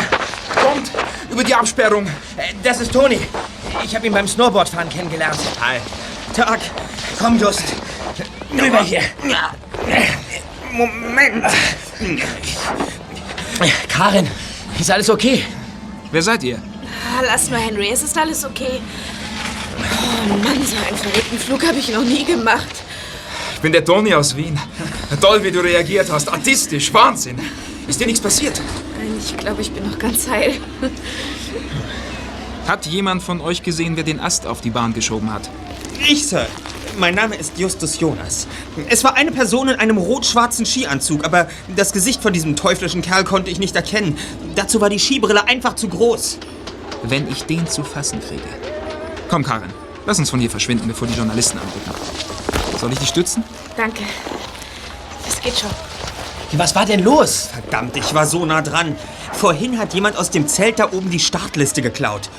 [0.60, 0.90] Kommt
[1.30, 2.06] über die Absperrung.
[2.36, 3.20] Äh, Das ist Toni.
[3.84, 5.38] Ich habe ihn beim Snowboardfahren kennengelernt.
[5.60, 5.78] Hi.
[6.34, 6.60] Tag.
[7.18, 7.62] Komm, Just.
[8.52, 9.02] Rüber hier.
[10.72, 11.44] Moment.
[13.88, 14.28] Karin,
[14.80, 15.44] ist alles okay?
[16.10, 16.56] Wer seid ihr?
[16.56, 18.80] Ah, lass nur, Henry, es ist alles okay.
[19.76, 22.68] Oh Mann, so einen verrückten Flug habe ich noch nie gemacht.
[23.54, 24.58] Ich bin der Toni aus Wien.
[25.20, 26.28] Toll, wie du reagiert hast.
[26.28, 26.92] Artistisch.
[26.92, 27.38] Wahnsinn.
[27.86, 28.60] Ist dir nichts passiert?
[28.98, 30.54] Nein, ich glaube, ich bin noch ganz heil.
[32.66, 35.50] Hat jemand von euch gesehen, wer den Ast auf die Bahn geschoben hat?
[36.08, 36.46] Ich, Sir.
[36.96, 38.46] Mein Name ist Justus Jonas.
[38.88, 43.24] Es war eine Person in einem rot-schwarzen Skianzug, aber das Gesicht von diesem teuflischen Kerl
[43.24, 44.16] konnte ich nicht erkennen.
[44.54, 46.38] Dazu war die Skibrille einfach zu groß.
[47.02, 48.73] Wenn ich den zu fassen kriege.
[49.34, 49.72] Komm, Karin.
[50.06, 51.90] Lass uns von hier verschwinden, bevor die Journalisten anrücken.
[52.78, 53.42] Soll ich dich stützen?
[53.76, 54.04] Danke.
[55.26, 55.70] Das geht schon.
[56.52, 57.48] Was war denn los?
[57.52, 58.94] Verdammt, ich war so nah dran.
[59.32, 62.30] Vorhin hat jemand aus dem Zelt da oben die Startliste geklaut.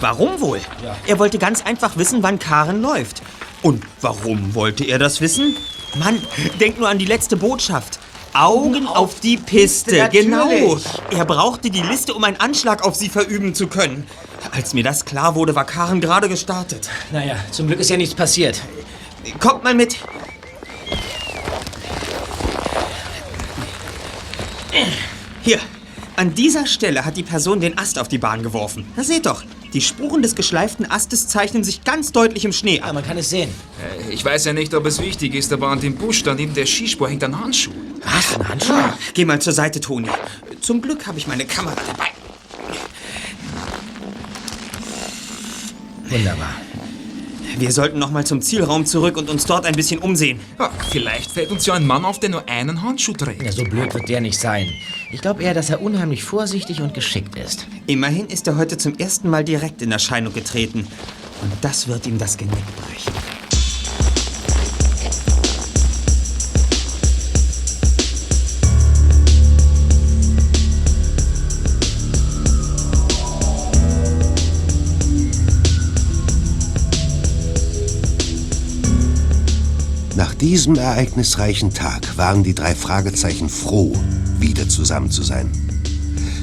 [0.00, 0.62] Warum wohl?
[1.06, 3.20] Er wollte ganz einfach wissen, wann Karen läuft.
[3.60, 5.54] Und warum wollte er das wissen?
[5.96, 6.22] Mann,
[6.58, 7.98] denk nur an die letzte Botschaft.
[8.32, 10.26] Augen auf die Piste, Natürlich.
[10.26, 10.78] genau.
[11.10, 14.06] Er brauchte die Liste, um einen Anschlag auf sie verüben zu können.
[14.52, 16.88] Als mir das klar wurde, war Karen gerade gestartet.
[17.12, 18.60] Naja, zum Glück ist ja nichts passiert.
[19.38, 19.96] Kommt mal mit.
[25.42, 25.58] Hier,
[26.16, 28.86] an dieser Stelle hat die Person den Ast auf die Bahn geworfen.
[28.96, 32.88] Na seht doch, die Spuren des geschleiften Astes zeichnen sich ganz deutlich im Schnee ab.
[32.88, 33.50] Ja, man kann es sehen.
[34.08, 36.54] Äh, Ich weiß ja nicht, ob es wichtig ist, aber an dem Busch da neben
[36.54, 37.70] der Skispur hängt ein Handschuh.
[38.04, 38.72] Was, ein Handschuh?
[39.14, 40.08] Geh mal zur Seite, Toni.
[40.60, 42.08] Zum Glück habe ich meine Kamera dabei.
[46.08, 46.54] Wunderbar.
[47.58, 50.40] Wir sollten noch mal zum Zielraum zurück und uns dort ein bisschen umsehen.
[50.58, 53.42] Ja, vielleicht fällt uns ja ein Mann auf, der nur einen Handschuh trägt.
[53.42, 54.72] Ja, so blöd wird der nicht sein.
[55.12, 57.66] Ich glaube eher, dass er unheimlich vorsichtig und geschickt ist.
[57.86, 60.86] Immerhin ist er heute zum ersten Mal direkt in Erscheinung getreten.
[61.42, 63.39] Und das wird ihm das Genick brechen.
[80.50, 83.96] Diesem ereignisreichen Tag waren die drei Fragezeichen froh,
[84.40, 85.48] wieder zusammen zu sein.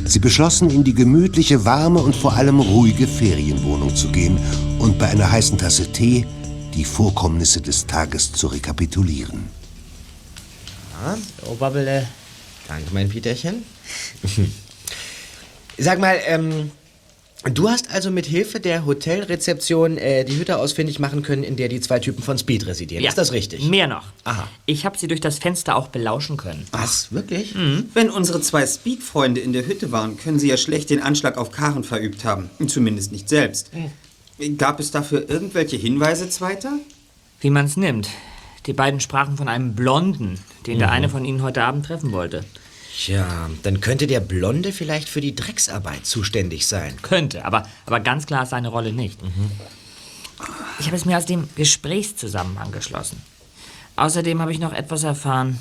[0.05, 4.39] Sie beschlossen, in die gemütliche, warme und vor allem ruhige Ferienwohnung zu gehen
[4.79, 6.25] und bei einer heißen Tasse Tee
[6.73, 9.47] die Vorkommnisse des Tages zu rekapitulieren.
[11.01, 11.17] Ja,
[11.59, 12.07] Babbele.
[12.69, 13.63] Danke, mein Peterchen.
[15.77, 16.71] Sag mal, ähm,
[17.43, 21.69] du hast also mit Hilfe der Hotelrezeption äh, die Hütte ausfindig machen können, in der
[21.69, 23.03] die zwei Typen von Speed residieren.
[23.03, 23.09] Ja.
[23.09, 23.67] Ist das richtig?
[23.69, 24.05] Mehr noch.
[24.23, 24.47] Aha.
[24.65, 26.65] Ich habe sie durch das Fenster auch belauschen können.
[26.71, 27.11] Was?
[27.11, 27.55] Wirklich?
[27.93, 31.51] Wenn unsere zwei Speed-Freunde in der Hütte waren, können sie ja schlecht den Anschlag auf
[31.51, 32.49] Karen verübt haben.
[32.67, 33.71] Zumindest nicht selbst.
[34.57, 36.73] Gab es dafür irgendwelche Hinweise, Zweiter?
[37.41, 38.09] Wie man es nimmt.
[38.65, 40.93] Die beiden sprachen von einem Blonden, den der Mhm.
[40.93, 42.43] eine von ihnen heute Abend treffen wollte.
[42.97, 46.95] Tja, dann könnte der Blonde vielleicht für die Drecksarbeit zuständig sein.
[47.03, 49.19] Könnte, aber, aber ganz klar ist seine Rolle nicht.
[50.79, 53.21] Ich habe es mir aus dem Gesprächszusammenhang geschlossen.
[53.97, 55.59] Außerdem habe ich noch etwas erfahren.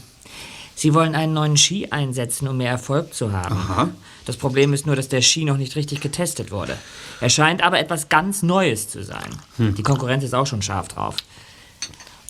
[0.75, 3.94] Sie wollen einen neuen Ski einsetzen, um mehr Erfolg zu haben.
[4.25, 6.77] Das Problem ist nur, dass der Ski noch nicht richtig getestet wurde.
[7.20, 9.29] Er scheint aber etwas ganz Neues zu sein.
[9.59, 11.16] Die Konkurrenz ist auch schon scharf drauf.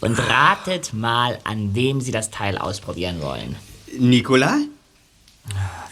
[0.00, 3.54] Und ratet mal, an wem Sie das Teil ausprobieren wollen.
[3.98, 4.58] Nikola?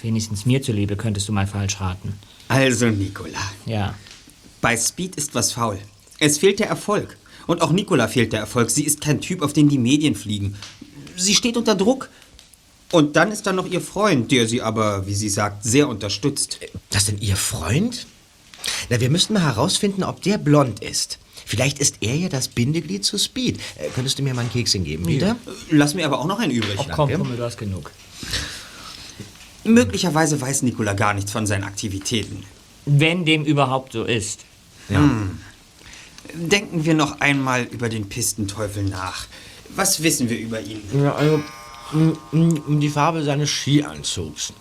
[0.03, 2.15] Wenigstens mir zuliebe könntest du mal falsch raten.
[2.49, 3.39] Also, Nikola.
[3.67, 3.95] Ja.
[4.61, 5.79] Bei Speed ist was faul.
[6.19, 7.17] Es fehlt der Erfolg.
[7.47, 8.71] Und auch Nikola fehlt der Erfolg.
[8.71, 10.57] Sie ist kein Typ, auf den die Medien fliegen.
[11.17, 12.09] Sie steht unter Druck.
[12.91, 16.61] Und dann ist da noch ihr Freund, der sie aber, wie sie sagt, sehr unterstützt.
[16.91, 18.07] Das denn Ihr Freund?
[18.89, 21.19] Na, wir müssten mal herausfinden, ob der blond ist.
[21.45, 23.59] Vielleicht ist er ja das Bindeglied zu Speed.
[23.77, 25.37] Äh, könntest du mir mal einen Kekschen geben, wieder?
[25.71, 26.79] Lass mir aber auch noch einen übrig.
[26.79, 27.91] Ach komm, komm, du hast genug.
[29.65, 32.45] Möglicherweise weiß Nikola gar nichts von seinen Aktivitäten.
[32.87, 34.41] Wenn dem überhaupt so ist.
[34.89, 35.39] Hm.
[36.35, 39.27] Denken wir noch einmal über den Pistenteufel nach.
[39.75, 40.81] Was wissen wir über ihn?
[41.03, 41.43] Ja, also,
[41.93, 44.53] um die Farbe seines Skianzugs.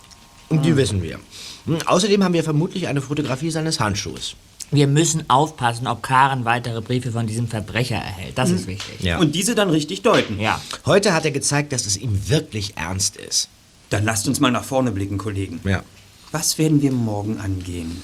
[0.49, 1.19] Und die wissen wir.
[1.65, 4.35] Hm, Außerdem haben wir vermutlich eine Fotografie seines Handschuhs.
[4.71, 8.37] Wir müssen aufpassen, ob Karen weitere Briefe von diesem Verbrecher erhält.
[8.37, 9.01] Das ist wichtig.
[9.01, 9.19] Ja.
[9.19, 10.39] Und diese dann richtig deuten.
[10.39, 10.59] Ja.
[10.85, 13.49] Heute hat er gezeigt, dass es ihm wirklich ernst ist.
[13.93, 15.59] Dann lasst uns mal nach vorne blicken, Kollegen.
[15.63, 15.83] Ja.
[16.31, 18.01] Was werden wir morgen angehen?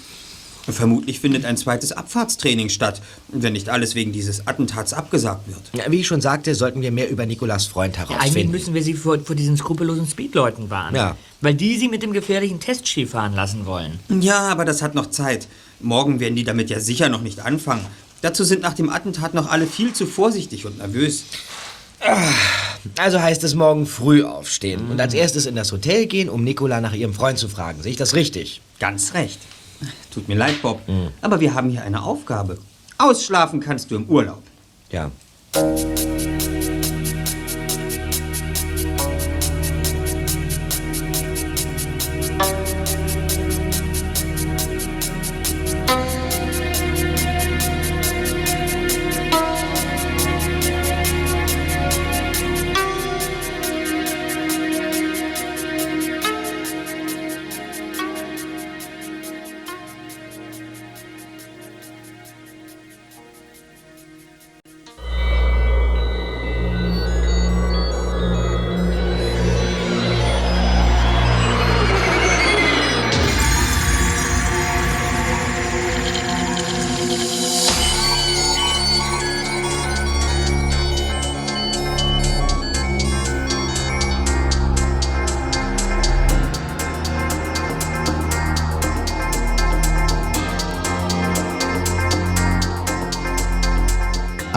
[0.67, 5.61] Vermutlich findet ein zweites Abfahrtstraining statt, wenn nicht alles wegen dieses Attentats abgesagt wird.
[5.73, 8.51] Ja, Wie ich schon sagte, sollten wir mehr über Nikolas Freund Ja, eigentlich herausfinden.
[8.51, 10.95] müssen wir sie vor, vor diesen skrupellosen Speedleuten warnen.
[10.95, 11.17] Ja.
[11.41, 13.99] Weil die sie mit dem gefährlichen Testski fahren lassen wollen.
[14.09, 15.47] Ja, aber das hat noch Zeit.
[15.79, 17.83] Morgen werden die damit ja sicher noch nicht anfangen.
[18.21, 21.23] Dazu sind nach dem Attentat noch alle viel zu vorsichtig und nervös.
[22.97, 26.79] Also heißt es morgen früh aufstehen und als erstes in das Hotel gehen, um Nikola
[26.81, 27.81] nach ihrem Freund zu fragen.
[27.81, 28.61] Sehe ich das richtig?
[28.79, 29.39] Ganz recht.
[30.13, 30.81] Tut mir leid, Bob,
[31.21, 32.57] aber wir haben hier eine Aufgabe.
[32.97, 34.43] Ausschlafen kannst du im Urlaub.
[34.91, 35.11] Ja.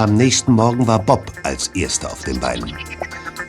[0.03, 2.77] Am nächsten Morgen war Bob als erster auf den Beinen.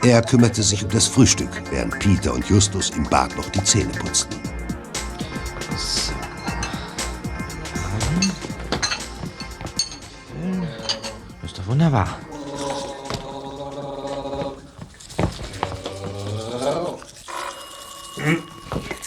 [0.04, 3.90] Er kümmerte sich um das Frühstück, während Peter und Justus im Bad noch die Zähne
[3.90, 4.40] putzten.
[11.42, 12.20] Ist doch wunderbar.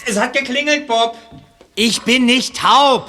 [0.06, 1.16] Es hat geklingelt, Bob.
[1.74, 3.08] Ich bin nicht taub.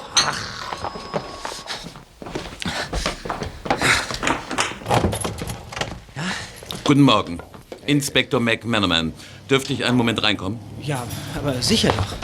[6.90, 7.38] Guten Morgen.
[7.86, 9.12] Inspektor McManaman.
[9.48, 10.58] Dürfte ich einen Moment reinkommen?
[10.82, 11.06] Ja,
[11.38, 12.16] aber sicher doch.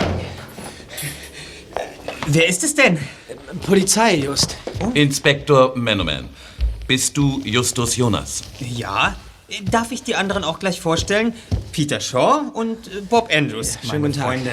[2.26, 2.98] Wer ist es denn?
[3.64, 4.56] Polizei, Just.
[4.94, 6.28] Inspektor Manoman.
[6.88, 8.42] Bist du Justus Jonas?
[8.58, 9.14] Ja.
[9.70, 11.32] Darf ich die anderen auch gleich vorstellen?
[11.70, 14.24] Peter Shaw und äh, Bob Andrews, schönen meine guten Tag.
[14.26, 14.50] Freunde.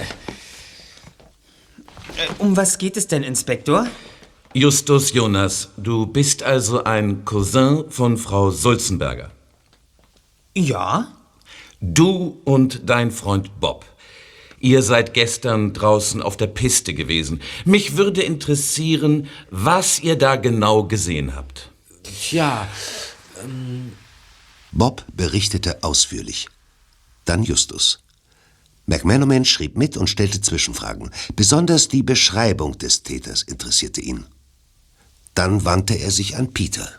[2.18, 3.88] Äh, Um was geht es denn, Inspektor?
[4.54, 9.32] Justus Jonas, du bist also ein Cousin von Frau Sulzenberger.
[10.56, 11.12] Ja.
[11.82, 13.86] Du und dein Freund Bob.
[14.60, 17.42] Ihr seid gestern draußen auf der Piste gewesen.
[17.66, 21.70] Mich würde interessieren, was ihr da genau gesehen habt.
[22.04, 22.68] Tja,
[23.44, 23.92] ähm,
[24.72, 26.48] Bob berichtete ausführlich.
[27.26, 28.00] Dann Justus.
[28.86, 31.12] McManaman schrieb mit und stellte Zwischenfragen.
[31.36, 34.26] Besonders die Beschreibung des Täters interessierte ihn.
[35.36, 36.90] Dann wandte er sich an Peter.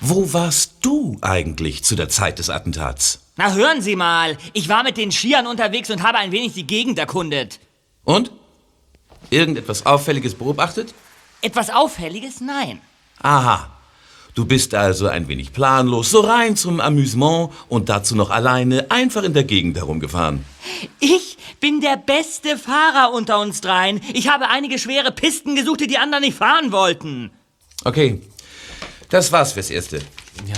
[0.00, 3.20] Wo warst du eigentlich zu der Zeit des Attentats?
[3.36, 4.36] Na, hören Sie mal.
[4.52, 7.60] Ich war mit den Skiern unterwegs und habe ein wenig die Gegend erkundet.
[8.04, 8.30] Und?
[9.30, 10.92] Irgendetwas Auffälliges beobachtet?
[11.40, 12.40] Etwas Auffälliges?
[12.40, 12.80] Nein.
[13.22, 13.70] Aha.
[14.34, 19.22] Du bist also ein wenig planlos, so rein zum Amüsement und dazu noch alleine einfach
[19.24, 20.44] in der Gegend herumgefahren.
[21.00, 24.00] Ich bin der beste Fahrer unter uns dreien.
[24.14, 27.30] Ich habe einige schwere Pisten gesucht, die die anderen nicht fahren wollten.
[27.84, 28.22] Okay.
[29.12, 30.00] Das war's fürs Erste.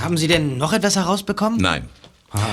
[0.00, 1.58] haben Sie denn noch etwas herausbekommen?
[1.60, 1.88] Nein.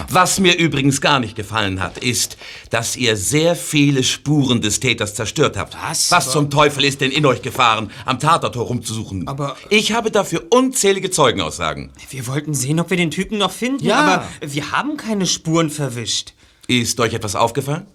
[0.09, 2.37] Was mir übrigens gar nicht gefallen hat, ist,
[2.71, 5.75] dass ihr sehr viele Spuren des Täters zerstört habt.
[5.79, 6.09] Was?
[6.11, 9.27] Was zum Teufel ist denn in euch gefahren, am Tatort herumzusuchen?
[9.27, 11.91] Aber- Ich habe dafür unzählige Zeugenaussagen.
[12.09, 13.99] Wir wollten sehen, ob wir den Typen noch finden, Ja.
[13.99, 16.33] aber wir haben keine Spuren verwischt.
[16.67, 17.85] Ist euch etwas aufgefallen?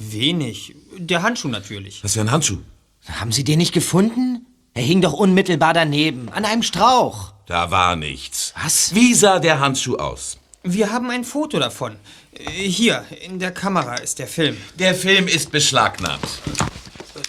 [0.00, 0.74] Wenig.
[0.98, 2.02] Der Handschuh natürlich.
[2.02, 2.58] Was für ein Handschuh?
[3.06, 4.46] Haben Sie den nicht gefunden?
[4.74, 7.32] Er hing doch unmittelbar daneben, an einem Strauch.
[7.46, 8.52] Da war nichts.
[8.60, 8.94] Was?
[8.94, 10.38] Wie sah der Handschuh aus?
[10.62, 11.96] Wir haben ein Foto davon.
[12.32, 14.56] Äh, Hier, in der Kamera ist der Film.
[14.78, 16.26] Der Film ist beschlagnahmt.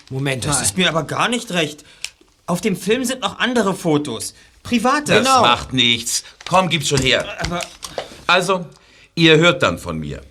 [0.10, 0.64] Moment Das mal.
[0.64, 1.84] ist mir aber gar nicht recht.
[2.48, 4.34] Auf dem Film sind noch andere Fotos.
[4.64, 5.14] Private.
[5.22, 6.24] Das macht nichts.
[6.48, 7.26] Komm, gib's schon her.
[7.46, 7.62] Aber,
[8.26, 8.66] Also,
[9.16, 10.22] ihr hört dann von mir.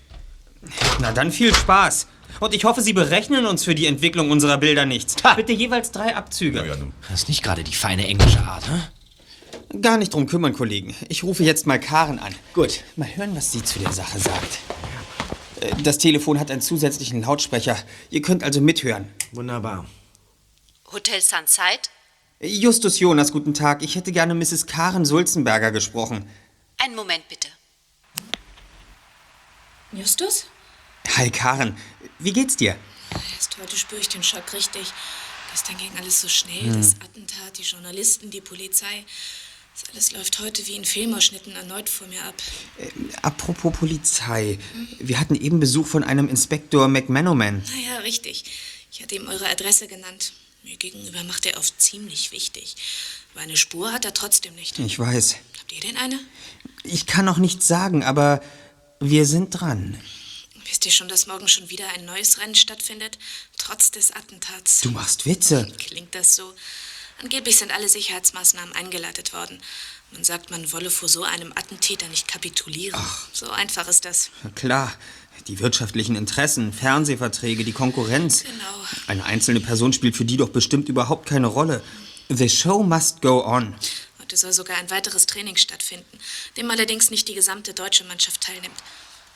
[1.00, 2.09] na dann viel Spaß.
[2.40, 5.16] Und ich hoffe, Sie berechnen uns für die Entwicklung unserer Bilder nichts.
[5.37, 6.64] Bitte jeweils drei Abzüge.
[7.09, 9.81] Das ist nicht gerade die feine englische Art, hm?
[9.83, 10.94] Gar nicht drum kümmern, Kollegen.
[11.09, 12.35] Ich rufe jetzt mal Karen an.
[12.53, 12.81] Gut.
[12.97, 14.59] Mal hören, was sie zu der Sache sagt.
[15.61, 17.77] Äh, Das Telefon hat einen zusätzlichen Lautsprecher.
[18.11, 19.09] Ihr könnt also mithören.
[19.33, 19.87] Wunderbar.
[20.92, 21.88] Hotel Sunside?
[22.40, 23.83] Justus Jonas, guten Tag.
[23.83, 24.66] Ich hätte gerne Mrs.
[24.66, 26.29] Karen Sulzenberger gesprochen.
[26.79, 27.49] Einen Moment bitte.
[29.92, 30.47] Justus?
[31.16, 31.77] Hi, Karen.
[32.18, 32.77] Wie geht's dir?
[33.37, 34.92] Erst heute spüre ich den Schock richtig.
[35.53, 36.62] Gestern ging alles so schnell.
[36.62, 36.72] Hm.
[36.74, 39.05] Das Attentat, die Journalisten, die Polizei.
[39.74, 42.35] Das alles läuft heute wie in Filmausschnitten erneut vor mir ab.
[43.22, 44.59] Apropos Polizei.
[44.98, 47.62] Wir hatten eben Besuch von einem Inspektor McManaman.
[47.62, 48.44] Naja, richtig.
[48.90, 50.33] Ich hatte ihm eure Adresse genannt.
[50.64, 52.74] Mir gegenüber macht er oft ziemlich wichtig.
[53.33, 54.81] Aber eine Spur hat er trotzdem nicht.
[54.81, 55.37] Ich weiß.
[55.61, 56.18] Habt ihr denn eine?
[56.83, 58.42] Ich kann noch nichts sagen, aber
[58.98, 60.00] wir sind dran.
[60.64, 63.18] Wisst ihr schon, dass morgen schon wieder ein neues Rennen stattfindet?
[63.59, 64.81] Trotz des Attentats.
[64.81, 65.70] Du machst Witze.
[65.79, 66.55] Klingt das so?
[67.22, 69.60] Angeblich sind alle Sicherheitsmaßnahmen eingeleitet worden.
[70.12, 73.00] Man sagt, man wolle vor so einem Attentäter nicht kapitulieren.
[73.33, 74.31] So einfach ist das.
[74.54, 74.92] Klar.
[75.48, 78.44] Die wirtschaftlichen Interessen, Fernsehverträge, die Konkurrenz.
[78.44, 78.87] Genau.
[79.08, 81.83] Eine einzelne Person spielt für die doch bestimmt überhaupt keine Rolle.
[82.29, 83.75] The show must go on.
[84.21, 86.19] Heute soll sogar ein weiteres Training stattfinden,
[86.56, 88.83] dem allerdings nicht die gesamte deutsche Mannschaft teilnimmt.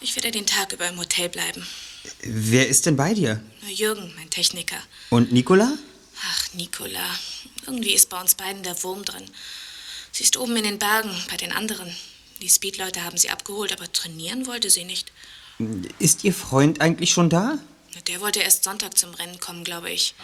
[0.01, 1.67] Ich werde den Tag über im Hotel bleiben.
[2.23, 3.43] Wer ist denn bei dir?
[3.63, 4.79] Nur Jürgen, mein Techniker.
[5.11, 5.77] Und Nicola?
[6.23, 7.05] Ach, Nicola.
[7.67, 9.25] Irgendwie ist bei uns beiden der Wurm drin.
[10.13, 11.95] Sie ist oben in den Bergen bei den anderen.
[12.41, 15.13] Die Speedleute haben sie abgeholt, aber trainieren wollte sie nicht.
[15.99, 17.59] Ist Ihr Freund eigentlich schon da?
[18.07, 20.15] Der wollte erst Sonntag zum Rennen kommen, glaube ich.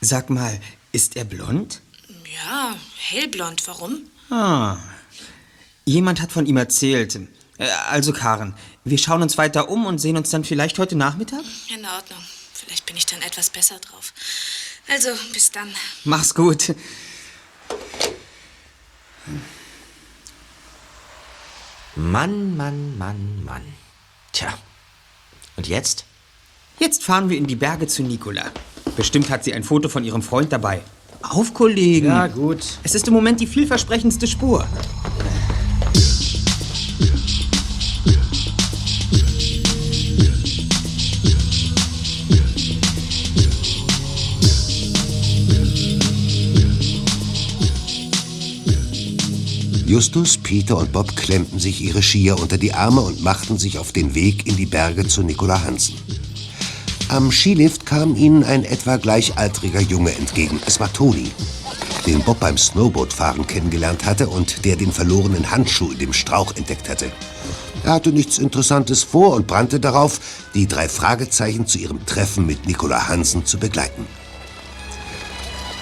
[0.00, 0.60] Sag mal,
[0.92, 1.80] ist er blond?
[2.32, 3.66] Ja, hellblond.
[3.66, 4.08] Warum?
[4.30, 4.78] Ah.
[5.84, 7.18] Jemand hat von ihm erzählt.
[7.60, 8.54] Äh, Also, Karen,
[8.84, 11.42] wir schauen uns weiter um und sehen uns dann vielleicht heute Nachmittag?
[11.68, 12.18] In Ordnung.
[12.52, 14.12] Vielleicht bin ich dann etwas besser drauf.
[14.88, 15.68] Also, bis dann.
[16.04, 16.74] Mach's gut.
[21.96, 23.62] Mann, Mann, Mann, Mann.
[24.32, 24.54] Tja.
[25.56, 26.04] Und jetzt?
[26.78, 28.50] Jetzt fahren wir in die Berge zu Nicola.
[28.96, 30.80] Bestimmt hat sie ein Foto von ihrem Freund dabei.
[31.22, 32.06] Auf, Kollegen.
[32.06, 32.60] Ja, gut.
[32.82, 34.66] Es ist im Moment die vielversprechendste Spur.
[49.90, 53.90] Justus, Peter und Bob klemmten sich ihre Skier unter die Arme und machten sich auf
[53.90, 55.96] den Weg in die Berge zu Nicola Hansen.
[57.08, 60.60] Am Skilift kam ihnen ein etwa gleichaltriger Junge entgegen.
[60.64, 61.32] Es war Toni,
[62.06, 66.88] den Bob beim Snowboardfahren kennengelernt hatte und der den verlorenen Handschuh in dem Strauch entdeckt
[66.88, 67.10] hatte.
[67.82, 70.20] Er hatte nichts Interessantes vor und brannte darauf,
[70.54, 74.06] die drei Fragezeichen zu ihrem Treffen mit Nicola Hansen zu begleiten.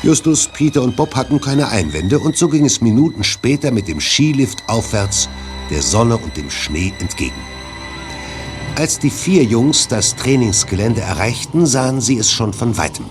[0.02, 4.00] Justus, Peter und Bob hatten keine Einwände und so ging es Minuten später mit dem
[4.00, 5.28] Skilift aufwärts,
[5.70, 7.40] der Sonne und dem Schnee entgegen.
[8.76, 13.06] Als die vier Jungs das Trainingsgelände erreichten, sahen sie es schon von weitem.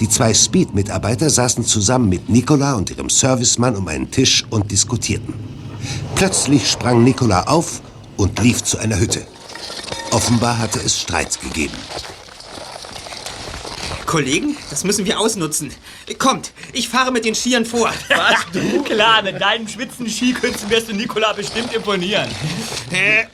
[0.00, 5.34] Die zwei Speed-Mitarbeiter saßen zusammen mit Nicola und ihrem Servicemann um einen Tisch und diskutierten.
[6.14, 7.82] Plötzlich sprang Nicola auf
[8.16, 9.26] und lief zu einer Hütte.
[10.12, 11.76] Offenbar hatte es Streit gegeben.
[14.06, 15.74] Kollegen, das müssen wir ausnutzen.
[16.18, 17.92] Kommt, ich fahre mit den Skiern vor.
[18.08, 18.82] Was, du?
[18.84, 22.28] Klar, mit deinen schwitzenden Skikünsten wirst du Nikola bestimmt imponieren.
[22.92, 23.24] Äh,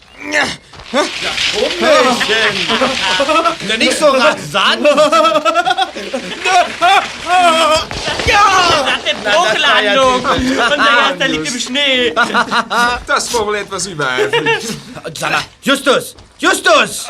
[3.68, 4.86] Na, nicht so rasant!
[8.26, 8.86] Ja!
[8.86, 10.24] Das ist eine Bruchlandung!
[10.24, 12.14] Unser erster liegt im Schnee!
[13.06, 14.68] Das war wohl etwas übereifrig.
[15.18, 16.14] Sag mal, Justus!
[16.38, 17.06] Justus!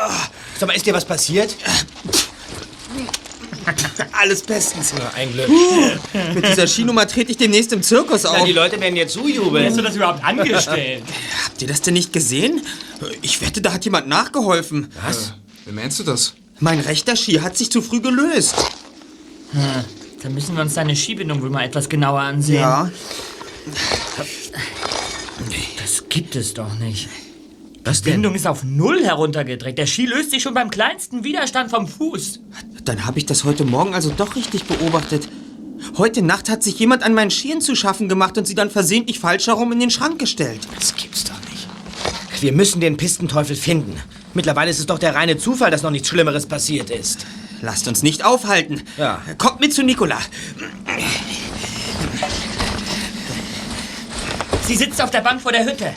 [0.57, 1.55] Sag mal, ist dir was passiert?
[4.11, 4.93] Alles bestens.
[4.97, 5.47] Na, ein Glück.
[5.47, 8.37] Puh, mit dieser Skinummer trete ich demnächst im Zirkus auf.
[8.39, 9.65] Na, die Leute werden jetzt zujubeln.
[9.65, 11.03] hast du das überhaupt angestellt?
[11.45, 12.61] Habt ihr das denn nicht gesehen?
[13.21, 14.91] Ich wette, da hat jemand nachgeholfen.
[15.05, 15.33] Was?
[15.65, 16.33] Wie meinst du das?
[16.59, 18.55] Mein rechter Ski hat sich zu früh gelöst.
[19.51, 19.61] Hm,
[20.21, 22.61] Dann müssen wir uns deine Skibindung wohl mal etwas genauer ansehen.
[22.61, 22.89] Ja.
[25.81, 27.09] Das gibt es doch nicht.
[27.83, 29.77] Was Die Bindung ist auf Null heruntergedreht.
[29.77, 32.39] Der Ski löst sich schon beim kleinsten Widerstand vom Fuß.
[32.85, 35.27] Dann habe ich das heute Morgen also doch richtig beobachtet.
[35.97, 39.19] Heute Nacht hat sich jemand an meinen Skiern zu schaffen gemacht und sie dann versehentlich
[39.19, 40.61] falsch herum in den Schrank gestellt.
[40.79, 41.67] Das gibt's doch nicht.
[42.41, 43.99] Wir müssen den Pistenteufel finden.
[44.33, 47.25] Mittlerweile ist es doch der reine Zufall, dass noch nichts Schlimmeres passiert ist.
[47.61, 48.81] Lasst uns nicht aufhalten.
[48.97, 49.21] Ja.
[49.37, 50.19] Kommt mit zu Nicola.
[54.63, 55.93] Sie sitzt auf der Bank vor der Hütte.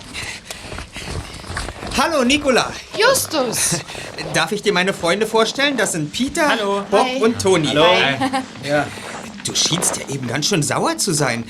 [1.98, 2.70] Hallo, Nicola.
[2.98, 3.80] Justus!
[4.34, 5.78] Darf ich dir meine Freunde vorstellen?
[5.78, 6.82] Das sind Peter, Hallo.
[6.90, 7.22] Bob Hi.
[7.22, 7.68] und Toni.
[7.68, 7.86] Hallo.
[8.64, 8.86] Ja.
[9.46, 11.44] Du schienst ja eben ganz schön sauer zu sein.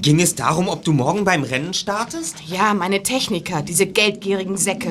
[0.00, 2.36] Ging es darum, ob du morgen beim Rennen startest?
[2.46, 4.90] Ja, meine Techniker, diese geldgierigen Säcke.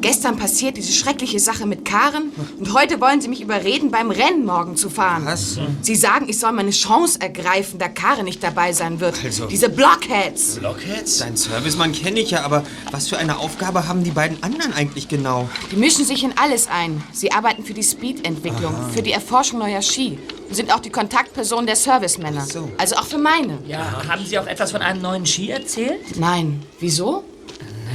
[0.00, 4.44] Gestern passiert diese schreckliche Sache mit Karen und heute wollen sie mich überreden, beim Rennen
[4.44, 5.24] morgen zu fahren.
[5.26, 5.58] Was?
[5.82, 9.16] Sie sagen, ich soll meine Chance ergreifen, da Karen nicht dabei sein wird.
[9.24, 10.56] Also- Diese Blockheads.
[10.60, 11.18] Blockheads?
[11.18, 15.08] Dein Servicemann kenne ich ja, aber was für eine Aufgabe haben die beiden anderen eigentlich
[15.08, 15.48] genau?
[15.72, 17.02] Die mischen sich in alles ein.
[17.12, 20.18] Sie arbeiten für die Speed-Entwicklung, für die Erforschung neuer Ski
[20.48, 22.44] und sind auch die Kontaktpersonen der Servicemänner.
[22.46, 22.70] so.
[22.78, 23.58] Also auch für meine.
[23.66, 26.18] Ja, haben Sie auch etwas von einem neuen Ski erzählt?
[26.18, 26.62] Nein.
[26.80, 27.24] Wieso?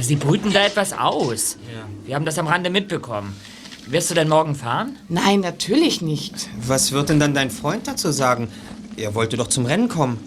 [0.00, 1.58] Sie brüten da etwas aus.
[2.04, 3.34] Wir haben das am Rande mitbekommen.
[3.86, 4.96] Wirst du denn morgen fahren?
[5.08, 6.48] Nein, natürlich nicht.
[6.66, 8.48] Was wird denn dann dein Freund dazu sagen?
[8.96, 10.18] Er wollte doch zum Rennen kommen.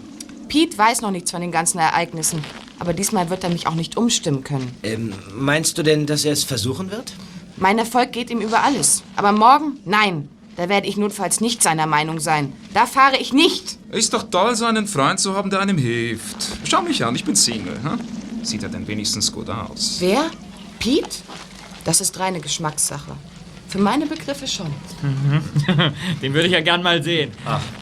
[0.48, 2.44] Pete weiß noch nichts von den ganzen Ereignissen.
[2.78, 4.70] Aber diesmal wird er mich auch nicht umstimmen können.
[4.82, 7.14] Ähm, meinst du denn, dass er es versuchen wird?
[7.56, 9.02] Mein Erfolg geht ihm über alles.
[9.16, 9.78] Aber morgen?
[9.84, 10.28] Nein.
[10.56, 12.52] Da werde ich notfalls nicht seiner Meinung sein.
[12.72, 13.78] Da fahre ich nicht.
[13.90, 16.36] Ist doch toll, so einen Freund zu haben, der einem hilft.
[16.64, 17.78] Schau mich an, ich bin Single.
[17.82, 18.00] Hm?
[18.46, 19.96] Sieht er denn wenigstens gut aus?
[19.98, 20.30] Wer?
[20.78, 21.18] Pete?
[21.84, 23.16] Das ist reine Geschmackssache.
[23.68, 24.72] Für meine Begriffe schon.
[26.22, 27.32] Den würde ich ja gern mal sehen.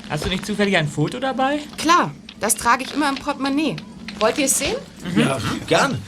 [0.09, 1.59] Hast du nicht zufällig ein Foto dabei?
[1.77, 3.77] Klar, das trage ich immer im Portemonnaie.
[4.19, 4.77] Wollt ihr es sehen?
[5.15, 6.01] Ja, gern.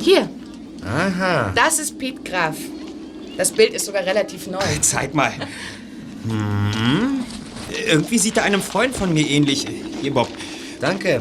[0.00, 0.28] Hier,
[0.84, 1.52] Aha.
[1.54, 2.56] das ist Pete Graf.
[3.38, 4.58] Das Bild ist sogar relativ neu.
[4.82, 5.32] Zeig mal.
[6.28, 7.24] Hm.
[7.86, 9.66] Irgendwie sieht er einem Freund von mir ähnlich.
[10.00, 10.28] Hier, Bob.
[10.80, 11.20] Danke.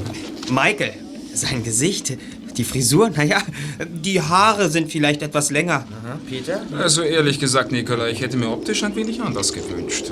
[0.50, 0.94] Michael.
[1.34, 2.18] Sein Gesicht,
[2.58, 3.42] die Frisur, naja,
[3.88, 5.86] die Haare sind vielleicht etwas länger.
[6.04, 6.62] Aha, Peter?
[6.76, 10.06] Also ehrlich gesagt, Nikola, ich hätte mir optisch ein wenig anders gewünscht.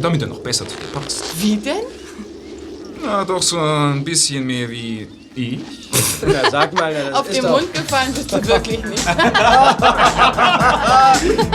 [0.00, 1.22] Damit er noch besser zu dir passt.
[1.42, 1.82] Wie denn?
[3.04, 5.58] Na, doch so ein bisschen mehr wie ich.
[6.26, 7.60] Na, sag mal, das Auf ist den doch...
[7.60, 9.06] Mund gefallen bist du wirklich nicht.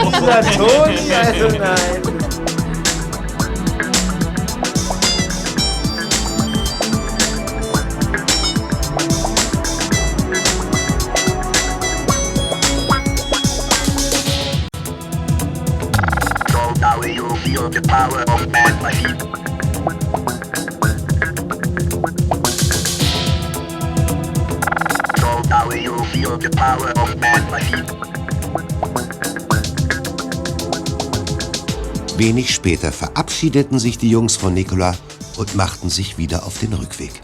[0.02, 2.25] Dieser Toni, also nein.
[17.76, 19.20] The power of man by feet.
[25.20, 27.88] So now you feel the power of man by feet.
[32.16, 34.94] Wenig später verabschiedeten sich die Jungs von Nikola
[35.36, 37.20] und machten sich wieder auf den Rückweg.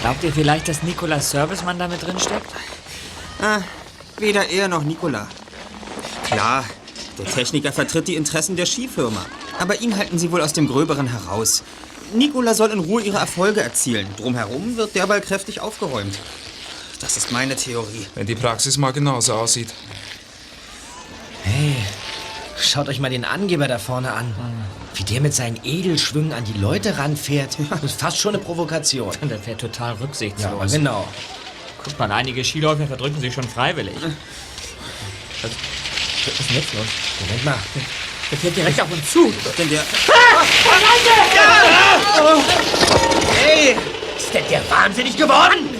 [0.00, 2.52] Glaubt ihr vielleicht, dass Nikolas Servicemann da mit drin steckt?
[3.40, 3.60] Ah,
[4.20, 5.26] weder er noch Nikola.
[6.24, 6.64] Klar,
[7.18, 9.24] der Techniker vertritt die Interessen der Skifirma.
[9.58, 11.62] Aber ihn halten sie wohl aus dem Gröberen heraus.
[12.14, 14.06] Nikola soll in Ruhe ihre Erfolge erzielen.
[14.16, 16.18] Drumherum wird derweil kräftig aufgeräumt.
[17.00, 18.06] Das ist meine Theorie.
[18.14, 19.68] Wenn die Praxis mal genauso aussieht.
[21.44, 21.76] Hey,
[22.58, 24.32] schaut euch mal den Angeber da vorne an.
[24.94, 27.56] Wie der mit seinen Edelschwüngen an die Leute ranfährt.
[27.70, 29.12] Das ist fast schon eine Provokation.
[29.22, 30.72] Der fährt total rücksichtslos.
[30.72, 31.08] Ja, genau.
[31.88, 33.94] Guck mal, einige Skiläufer verdrücken sich schon freiwillig.
[33.96, 35.50] Was,
[36.26, 36.86] was ist denn jetzt los?
[37.20, 37.58] Moment mal.
[38.30, 39.32] Der fährt direkt auf uns zu.
[39.56, 39.82] Denn der.
[43.34, 43.76] Hey!
[44.16, 45.70] Ist denn der wahnsinnig geworden?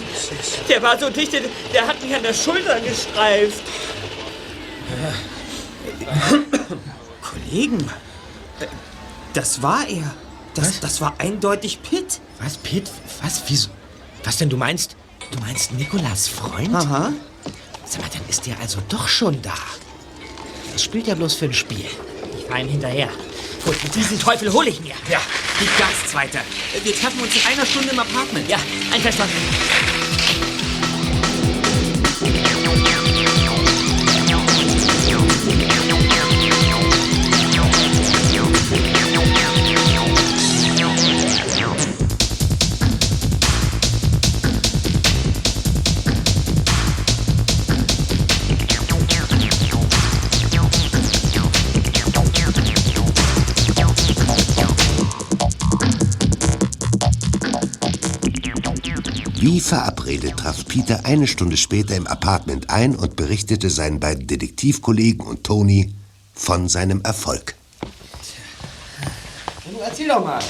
[0.67, 1.41] Der war so dicht, der,
[1.71, 3.61] der hat mich an der Schulter gestreift.
[7.21, 7.79] Kollegen,
[8.59, 8.65] äh,
[9.33, 10.15] das war er.
[10.55, 12.19] Das, das war eindeutig Pitt.
[12.39, 12.89] Was, Pitt?
[13.21, 13.43] Was?
[13.47, 13.69] Wieso?
[14.23, 14.95] Was denn, du meinst?
[15.31, 16.73] Du meinst Nikolas Freund?
[16.73, 17.13] Aha.
[17.85, 19.53] Sag mal, dann ist der also doch schon da.
[20.73, 21.85] Das spielt ja bloß für ein Spiel.
[22.37, 23.09] Ich fahr ihm hinterher.
[23.65, 24.93] Gut, diesen Teufel hole ich mir.
[25.09, 25.19] Ja,
[25.59, 26.39] gib Gas, Zweiter.
[26.83, 28.49] Wir treffen uns in einer Stunde im Apartment.
[28.49, 28.57] Ja,
[28.91, 29.35] einverstanden.
[59.41, 65.25] Wie verabredet traf Peter eine Stunde später im Apartment ein und berichtete seinen beiden Detektivkollegen
[65.25, 65.93] und Tony
[66.33, 67.55] von seinem Erfolg.
[69.71, 70.43] Du erzähl doch mal.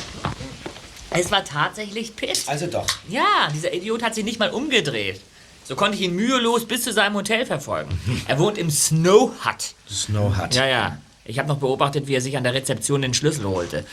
[1.11, 2.45] Es war tatsächlich Pitt.
[2.47, 2.87] Also doch.
[3.07, 5.21] Ja, dieser Idiot hat sich nicht mal umgedreht.
[5.65, 7.91] So konnte ich ihn mühelos bis zu seinem Hotel verfolgen.
[8.27, 9.75] Er wohnt im Snow Hut.
[9.87, 10.55] Snow Hut.
[10.55, 10.97] Ja, ja.
[11.25, 13.85] Ich habe noch beobachtet, wie er sich an der Rezeption den Schlüssel holte.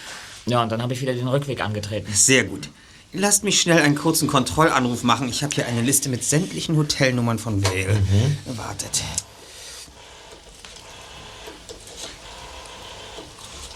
[0.47, 2.11] Ja, und dann habe ich wieder den Rückweg angetreten.
[2.14, 2.70] Sehr gut.
[3.18, 5.30] Lasst mich schnell einen kurzen Kontrollanruf machen.
[5.30, 7.94] Ich habe hier eine Liste mit sämtlichen Hotelnummern von Vale.
[7.94, 8.58] Mhm.
[8.58, 9.02] Wartet.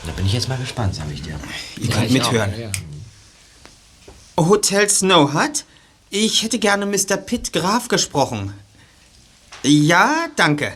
[0.05, 1.41] Da bin ich jetzt mal gespannt, sag ich dir.
[1.79, 2.53] Ihr könnt mithören.
[4.37, 5.65] Hotel Snow Hut?
[6.11, 7.17] Ich hätte gerne Mr.
[7.17, 8.53] Pitt Graf gesprochen.
[9.63, 10.75] Ja, danke.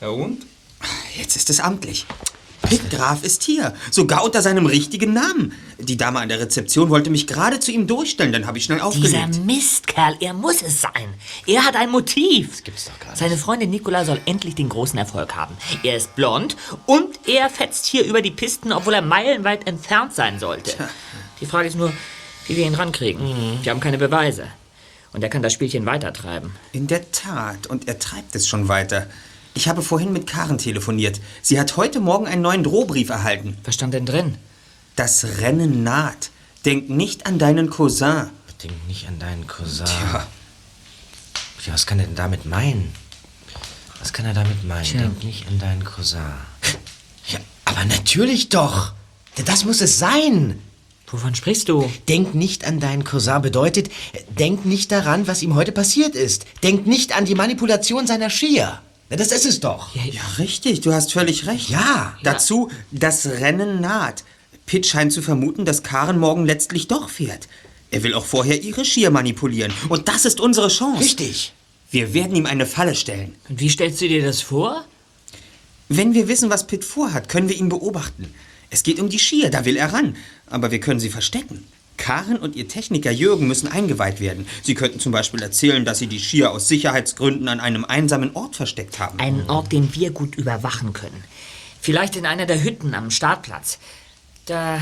[0.00, 0.46] Ja und?
[1.18, 2.06] Jetzt ist es amtlich.
[2.70, 5.52] Pitt Graf ist hier, sogar unter seinem richtigen Namen.
[5.78, 8.78] Die Dame an der Rezeption wollte mich gerade zu ihm durchstellen, dann habe ich schnell
[8.78, 9.44] Dieser aufgelegt.
[9.44, 11.14] Mistkerl, er muss es sein.
[11.46, 12.50] Er hat ein Motiv.
[12.50, 13.18] Das gibt's doch gar nicht.
[13.18, 15.56] Seine Freundin Nicola soll endlich den großen Erfolg haben.
[15.82, 16.56] Er ist blond
[16.86, 20.72] und er fetzt hier über die Pisten, obwohl er meilenweit entfernt sein sollte.
[21.40, 21.92] Die Frage ist nur,
[22.46, 23.58] wie wir ihn rankriegen.
[23.62, 24.46] Wir haben keine Beweise.
[25.12, 26.52] Und er kann das Spielchen weitertreiben.
[26.70, 29.08] In der Tat, und er treibt es schon weiter.
[29.54, 31.20] Ich habe vorhin mit Karen telefoniert.
[31.42, 33.56] Sie hat heute Morgen einen neuen Drohbrief erhalten.
[33.64, 34.36] Was stand denn drin?
[34.96, 36.30] Das Rennen naht.
[36.64, 38.30] Denk nicht an deinen Cousin.
[38.62, 39.86] Denk nicht an deinen Cousin.
[39.86, 40.26] Tja.
[41.66, 42.92] Ja, was kann er denn damit meinen?
[43.98, 44.84] Was kann er damit meinen?
[44.84, 45.00] Tja.
[45.00, 46.20] Denk nicht an deinen Cousin.
[47.28, 48.92] Ja, aber natürlich doch.
[49.44, 50.60] Das muss es sein.
[51.06, 51.90] Wovon sprichst du?
[52.08, 53.90] Denk nicht an deinen Cousin bedeutet,
[54.28, 56.44] denk nicht daran, was ihm heute passiert ist.
[56.62, 58.80] Denk nicht an die Manipulation seiner Skier.
[59.10, 59.94] Na, das ist es doch.
[59.94, 61.68] Ja, richtig, du hast völlig recht.
[61.68, 62.16] Ja.
[62.22, 64.24] Dazu, das Rennen naht.
[64.66, 67.48] Pitt scheint zu vermuten, dass Karen morgen letztlich doch fährt.
[67.90, 69.72] Er will auch vorher ihre Skier manipulieren.
[69.88, 71.02] Und das ist unsere Chance.
[71.02, 71.52] Richtig.
[71.90, 73.34] Wir werden ihm eine Falle stellen.
[73.48, 74.84] Und wie stellst du dir das vor?
[75.88, 78.32] Wenn wir wissen, was Pitt vorhat, können wir ihn beobachten.
[78.70, 80.16] Es geht um die Skier, da will er ran.
[80.46, 81.66] Aber wir können sie verstecken.
[82.00, 84.48] Karen und ihr Techniker Jürgen müssen eingeweiht werden.
[84.62, 88.56] Sie könnten zum Beispiel erzählen, dass sie die Skier aus Sicherheitsgründen an einem einsamen Ort
[88.56, 89.20] versteckt haben.
[89.20, 91.22] Einen Ort, den wir gut überwachen können.
[91.80, 93.78] Vielleicht in einer der Hütten am Startplatz.
[94.46, 94.80] Da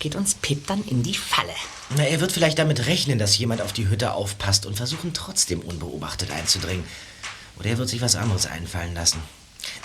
[0.00, 1.54] geht uns Pitt dann in die Falle.
[1.96, 5.60] Na, er wird vielleicht damit rechnen, dass jemand auf die Hütte aufpasst und versuchen, trotzdem
[5.60, 6.84] unbeobachtet einzudringen.
[7.58, 9.20] Oder er wird sich was anderes einfallen lassen.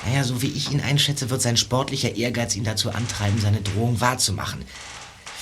[0.05, 4.01] Naja, so wie ich ihn einschätze, wird sein sportlicher Ehrgeiz ihn dazu antreiben, seine Drohung
[4.01, 4.65] wahrzumachen.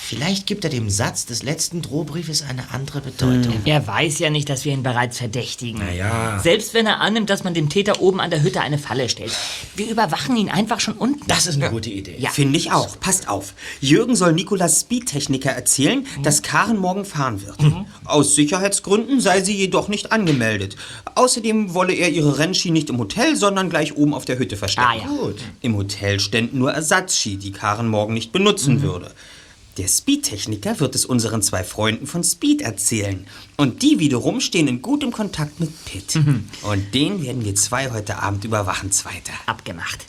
[0.08, 3.54] Vielleicht gibt er dem Satz des letzten Drohbriefes eine andere Bedeutung.
[3.64, 5.80] Er weiß ja nicht, dass wir ihn bereits verdächtigen.
[5.80, 6.38] Naja.
[6.40, 9.32] Selbst wenn er annimmt, dass man dem Täter oben an der Hütte eine Falle stellt.
[9.74, 11.26] Wir überwachen ihn einfach schon unten.
[11.26, 12.14] Das ist eine gute Idee.
[12.20, 12.30] Ja.
[12.30, 13.00] Finde ich auch.
[13.00, 13.54] Passt auf.
[13.80, 17.58] Jürgen soll Nikolas Speedtechniker erzählen, dass Karen morgen fahren wird.
[18.04, 20.76] Aus Sicherheitsgründen sei sie jedoch nicht angemeldet.
[21.16, 24.88] Außerdem wolle er ihre Rennski nicht im Hotel, sondern gleich oben auf der Hütte verstecken.
[24.88, 25.08] Ah, ja.
[25.08, 25.42] Gut.
[25.62, 29.10] Im Hotel ständen nur Ersatzski, die Karen morgen nicht benutzen würde.
[29.76, 33.26] Der Speedtechniker wird es unseren zwei Freunden von Speed erzählen.
[33.56, 36.16] Und die wiederum stehen in gutem Kontakt mit Pitt.
[36.62, 39.32] Und den werden wir zwei heute Abend überwachen, Zweiter.
[39.44, 40.06] Abgemacht.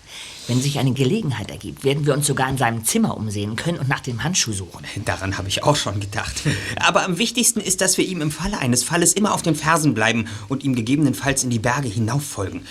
[0.47, 3.89] Wenn sich eine Gelegenheit ergibt, werden wir uns sogar in seinem Zimmer umsehen können und
[3.89, 4.85] nach dem Handschuh suchen.
[5.03, 6.35] Daran habe ich auch schon gedacht.
[6.77, 9.93] Aber am wichtigsten ist, dass wir ihm im Falle eines Falles immer auf den Fersen
[9.93, 12.61] bleiben und ihm gegebenenfalls in die Berge hinauffolgen.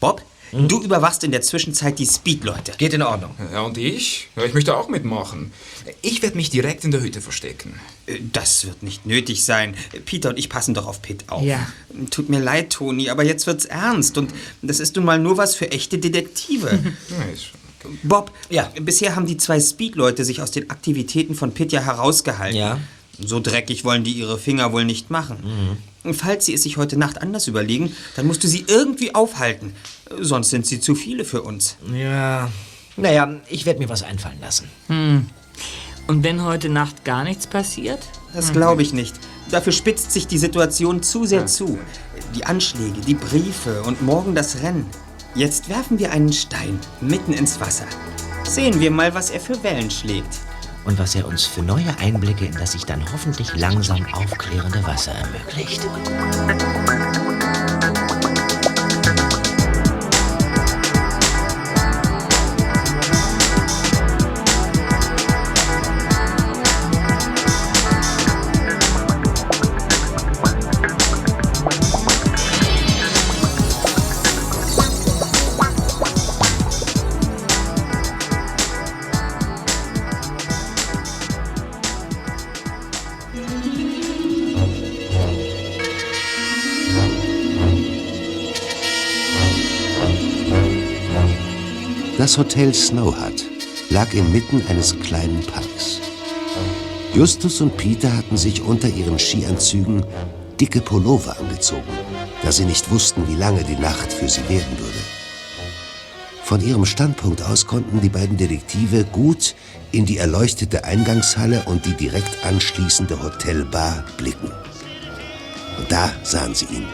[0.00, 0.22] Bob,
[0.52, 2.72] du überwachst in der Zwischenzeit die Speed-Leute.
[2.78, 3.30] Geht in Ordnung.
[3.52, 4.28] Ja, und ich?
[4.36, 5.52] Ja, ich möchte auch mitmachen.
[6.02, 7.78] Ich werde mich direkt in der Hütte verstecken.
[8.06, 9.74] Äh, Das wird nicht nötig sein.
[10.04, 11.42] Peter und ich passen doch auf Pitt auf.
[11.42, 11.66] Ja.
[12.10, 14.18] Tut mir leid, Toni, aber jetzt wird's ernst.
[14.18, 14.32] Und
[14.62, 16.68] das ist nun mal nur was für echte Detektive.
[17.10, 17.98] Ja, ist schon.
[18.02, 18.70] Bob, ja.
[18.80, 22.56] bisher haben die zwei Speed-Leute sich aus den Aktivitäten von Pitt ja herausgehalten.
[22.58, 22.80] Ja.
[23.18, 25.38] So dreckig wollen die ihre Finger wohl nicht machen.
[26.12, 29.74] Falls sie es sich heute Nacht anders überlegen, dann musst du sie irgendwie aufhalten.
[30.20, 31.76] Sonst sind sie zu viele für uns.
[31.92, 32.50] Ja.
[32.96, 34.68] Naja, ich werde mir was einfallen lassen.
[34.86, 35.26] Hm.
[36.06, 38.00] Und wenn heute Nacht gar nichts passiert?
[38.34, 39.14] Das glaube ich nicht.
[39.50, 41.78] Dafür spitzt sich die Situation zu sehr zu.
[42.34, 44.86] Die Anschläge, die Briefe und morgen das Rennen.
[45.34, 47.86] Jetzt werfen wir einen Stein mitten ins Wasser.
[48.44, 50.38] Sehen wir mal, was er für Wellen schlägt.
[50.84, 55.12] Und was er uns für neue Einblicke in das sich dann hoffentlich langsam aufklärende Wasser
[55.12, 55.86] ermöglicht.
[92.28, 93.46] Das Hotel Snow Hut
[93.88, 95.98] lag inmitten eines kleinen Parks.
[97.14, 100.04] Justus und Peter hatten sich unter ihren Skianzügen
[100.60, 101.88] dicke Pullover angezogen,
[102.42, 104.98] da sie nicht wussten, wie lange die Nacht für sie werden würde.
[106.42, 109.54] Von ihrem Standpunkt aus konnten die beiden Detektive gut
[109.90, 114.52] in die erleuchtete Eingangshalle und die direkt anschließende Hotelbar blicken.
[115.78, 116.88] Und da sahen sie ihn.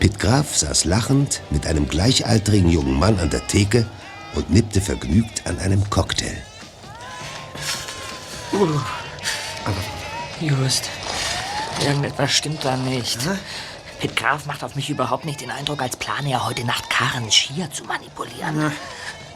[0.00, 3.86] Pitt Graf saß lachend mit einem gleichaltrigen jungen Mann an der Theke
[4.34, 6.36] und nippte vergnügt an einem Cocktail.
[8.52, 8.80] Uh.
[10.40, 10.90] Just.
[11.80, 13.18] Irgendetwas stimmt da nicht.
[14.00, 17.30] Pitt Graf macht auf mich überhaupt nicht den Eindruck, als plane er heute Nacht Karen
[17.30, 18.72] Schier zu manipulieren.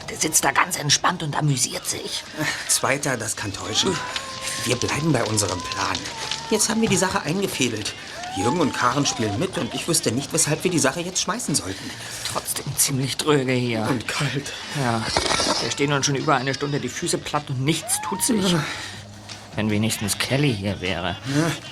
[0.09, 2.23] Der sitzt da ganz entspannt und amüsiert sich.
[2.67, 3.95] Zweiter, das kann täuschen.
[4.65, 5.97] Wir bleiben bei unserem Plan.
[6.49, 7.93] Jetzt haben wir die Sache eingefädelt.
[8.37, 11.55] Jürgen und Karen spielen mit und ich wüsste nicht, weshalb wir die Sache jetzt schmeißen
[11.55, 11.89] sollten.
[12.31, 13.87] Trotzdem ziemlich dröge hier.
[13.89, 14.51] Und kalt.
[14.79, 15.01] Ja,
[15.61, 18.55] wir stehen uns schon über eine Stunde die Füße platt und nichts tut sich.
[19.55, 21.15] Wenn wenigstens Kelly hier wäre.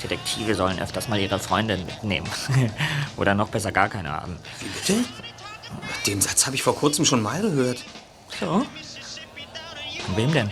[0.04, 2.28] Detektive sollen öfters mal ihre Freundin mitnehmen.
[3.18, 4.38] Oder noch besser gar keine haben.
[4.60, 5.06] Wie bitte?
[6.06, 7.84] Den Satz habe ich vor kurzem schon mal gehört.
[8.40, 8.66] So?
[10.06, 10.52] Von wem denn?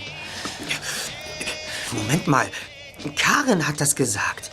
[1.91, 2.47] Moment mal.
[3.15, 4.51] Karen hat das gesagt.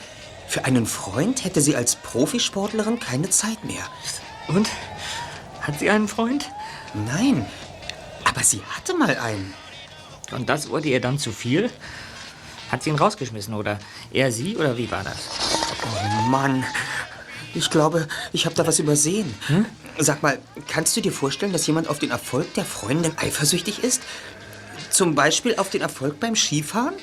[0.53, 3.89] Für einen Freund hätte sie als Profisportlerin keine Zeit mehr.
[4.49, 4.69] Und?
[5.63, 6.51] Hat sie einen Freund?
[6.93, 7.47] Nein.
[8.25, 9.55] Aber sie hatte mal einen.
[10.31, 11.71] Und das wurde ihr dann zu viel?
[12.71, 13.79] Hat sie ihn rausgeschmissen oder
[14.13, 15.31] er sie oder wie war das?
[15.87, 16.67] Oh Mann.
[17.55, 19.35] Ich glaube, ich habe da was übersehen.
[19.97, 20.39] Sag mal,
[20.69, 24.03] kannst du dir vorstellen, dass jemand auf den Erfolg der Freundin eifersüchtig ist?
[24.91, 26.97] Zum Beispiel auf den Erfolg beim Skifahren?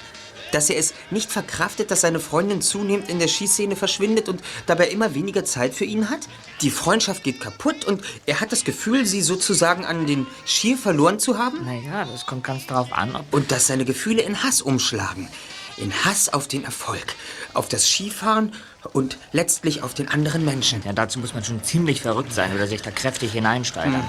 [0.52, 4.90] Dass er es nicht verkraftet, dass seine Freundin zunehmend in der Skiszene verschwindet und dabei
[4.90, 6.28] immer weniger Zeit für ihn hat?
[6.62, 11.20] Die Freundschaft geht kaputt und er hat das Gefühl, sie sozusagen an den Skier verloren
[11.20, 11.66] zu haben?
[11.66, 13.32] Naja, das kommt ganz drauf an, ob...
[13.32, 15.30] Und dass seine Gefühle in Hass umschlagen.
[15.78, 17.16] In Hass auf den Erfolg,
[17.54, 18.52] auf das Skifahren
[18.92, 20.82] und letztlich auf den anderen Menschen.
[20.84, 24.04] Ja, dazu muss man schon ziemlich verrückt sein oder sich da kräftig hineinsteigern.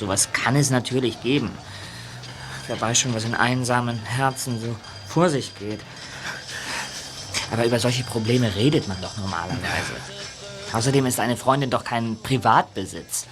[0.00, 1.50] Sowas kann es natürlich geben.
[2.66, 4.74] Wer weiß schon, was in einsamen Herzen so
[5.10, 5.80] vor sich geht.
[7.52, 9.96] Aber über solche Probleme redet man doch normalerweise.
[10.72, 13.26] Außerdem ist eine Freundin doch kein Privatbesitz.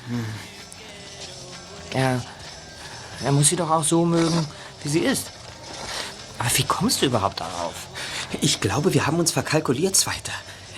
[1.92, 2.20] Er,
[3.24, 4.46] er muss sie doch auch so mögen,
[4.82, 5.30] wie sie ist.
[6.38, 7.74] Aber wie kommst du überhaupt darauf?
[8.40, 10.32] Ich glaube, wir haben uns verkalkuliert, Zweiter.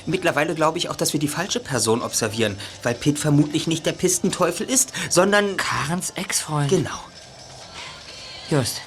[0.07, 3.93] Mittlerweile glaube ich auch, dass wir die falsche Person observieren, weil Pitt vermutlich nicht der
[3.93, 5.57] Pistenteufel ist, sondern...
[5.57, 6.71] Karens Ex-Freund.
[6.71, 6.99] Genau.
[8.51, 8.81] Just,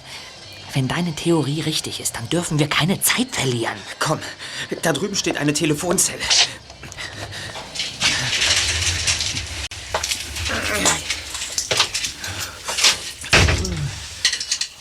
[0.74, 3.78] wenn deine Theorie richtig ist, dann dürfen wir keine Zeit verlieren.
[4.00, 4.20] Komm,
[4.82, 6.20] da drüben steht eine Telefonzelle.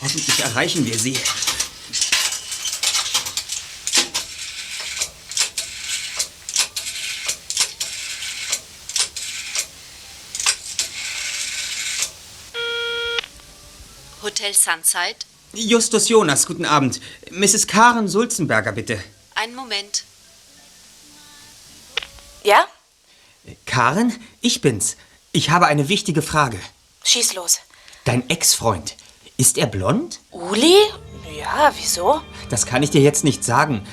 [0.01, 1.17] Hoffentlich erreichen wir sie.
[14.23, 15.32] Hotel Sunside.
[15.55, 17.01] Justus Jonas, guten Abend.
[17.31, 17.67] Mrs.
[17.67, 19.03] Karen Sulzenberger, bitte.
[19.35, 20.05] Einen Moment.
[22.43, 22.65] Ja?
[23.67, 24.97] Karen, ich bin's.
[25.33, 26.59] Ich habe eine wichtige Frage.
[27.05, 27.61] Schieß los.
[28.05, 28.97] Dein Ex-Freund,
[29.37, 30.21] ist er blond?
[30.31, 30.75] Uli?
[31.39, 32.23] Ja, wieso?
[32.49, 33.87] Das kann ich dir jetzt nicht sagen.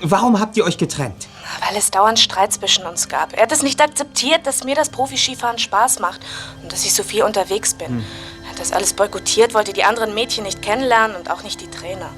[0.00, 1.28] Warum habt ihr euch getrennt?
[1.60, 3.32] Weil es dauernd Streit zwischen uns gab.
[3.34, 6.20] Er hat es nicht akzeptiert, dass mir das Profi-Skifahren Spaß macht
[6.62, 7.88] und dass ich so viel unterwegs bin.
[7.88, 8.04] Hm.
[8.54, 12.08] Hat das alles boykottiert, wollte die anderen Mädchen nicht kennenlernen und auch nicht die Trainer.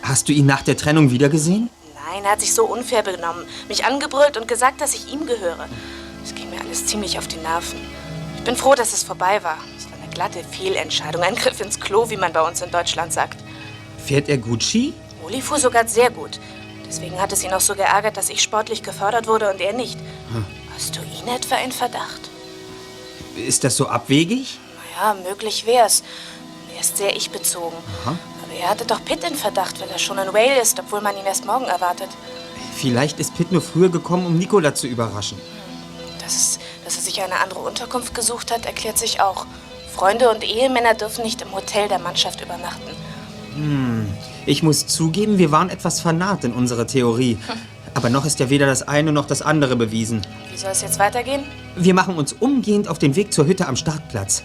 [0.00, 1.70] Hast du ihn nach der Trennung wiedergesehen?
[2.06, 5.68] Nein, er hat sich so unfair benommen, mich angebrüllt und gesagt, dass ich ihm gehöre.
[6.22, 7.80] Es ging mir alles ziemlich auf die Nerven.
[8.36, 9.58] Ich bin froh, dass es vorbei war.
[9.76, 13.12] Es war eine glatte Fehlentscheidung, ein Griff ins Klo, wie man bei uns in Deutschland
[13.12, 13.42] sagt.
[13.98, 14.94] Fährt er gut Ski?
[15.26, 16.38] Uli fuhr sogar sehr gut.
[16.86, 19.98] Deswegen hat es ihn auch so geärgert, dass ich sportlich gefördert wurde und er nicht.
[20.32, 20.44] Hm.
[20.76, 22.30] Hast du ihn etwa in Verdacht?
[23.34, 24.60] Ist das so abwegig?
[24.96, 26.02] Naja, möglich wär's.
[26.74, 27.76] Er ist sehr ich-bezogen.
[28.04, 31.16] Aber er hatte doch Pitt in Verdacht, weil er schon in Wales ist, obwohl man
[31.16, 32.08] ihn erst morgen erwartet.
[32.76, 35.38] Vielleicht ist Pitt nur früher gekommen, um Nicola zu überraschen.
[36.20, 39.46] Dass, es, dass er sich eine andere Unterkunft gesucht hat, erklärt sich auch.
[39.94, 42.90] Freunde und Ehemänner dürfen nicht im Hotel der Mannschaft übernachten.
[43.54, 44.08] Hm.
[44.46, 47.38] Ich muss zugeben, wir waren etwas vernarrt in unserer Theorie.
[47.94, 50.22] Aber noch ist ja weder das eine noch das andere bewiesen.
[50.50, 51.44] Wie soll es jetzt weitergehen?
[51.76, 54.42] Wir machen uns umgehend auf den Weg zur Hütte am Startplatz.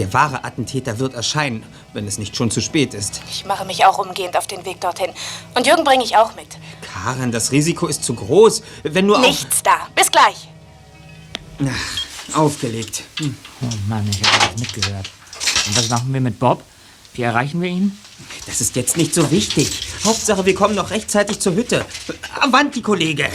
[0.00, 3.20] Der wahre Attentäter wird erscheinen, wenn es nicht schon zu spät ist.
[3.30, 5.10] Ich mache mich auch umgehend auf den Weg dorthin.
[5.54, 6.56] Und Jürgen bringe ich auch mit.
[6.80, 8.62] Karen, das Risiko ist zu groß.
[8.82, 9.88] Wenn nur Nichts da.
[9.94, 10.48] Bis gleich.
[11.62, 13.02] Ach, aufgelegt.
[13.18, 13.36] Hm.
[13.60, 15.10] Oh Mann, ich habe alles mitgehört.
[15.66, 16.62] Und was machen wir mit Bob?
[17.12, 17.98] Wie erreichen wir ihn?
[18.46, 19.68] Das ist jetzt nicht so wichtig.
[20.02, 21.84] Hauptsache, wir kommen noch rechtzeitig zur Hütte.
[22.40, 23.28] Avanti, Kollege!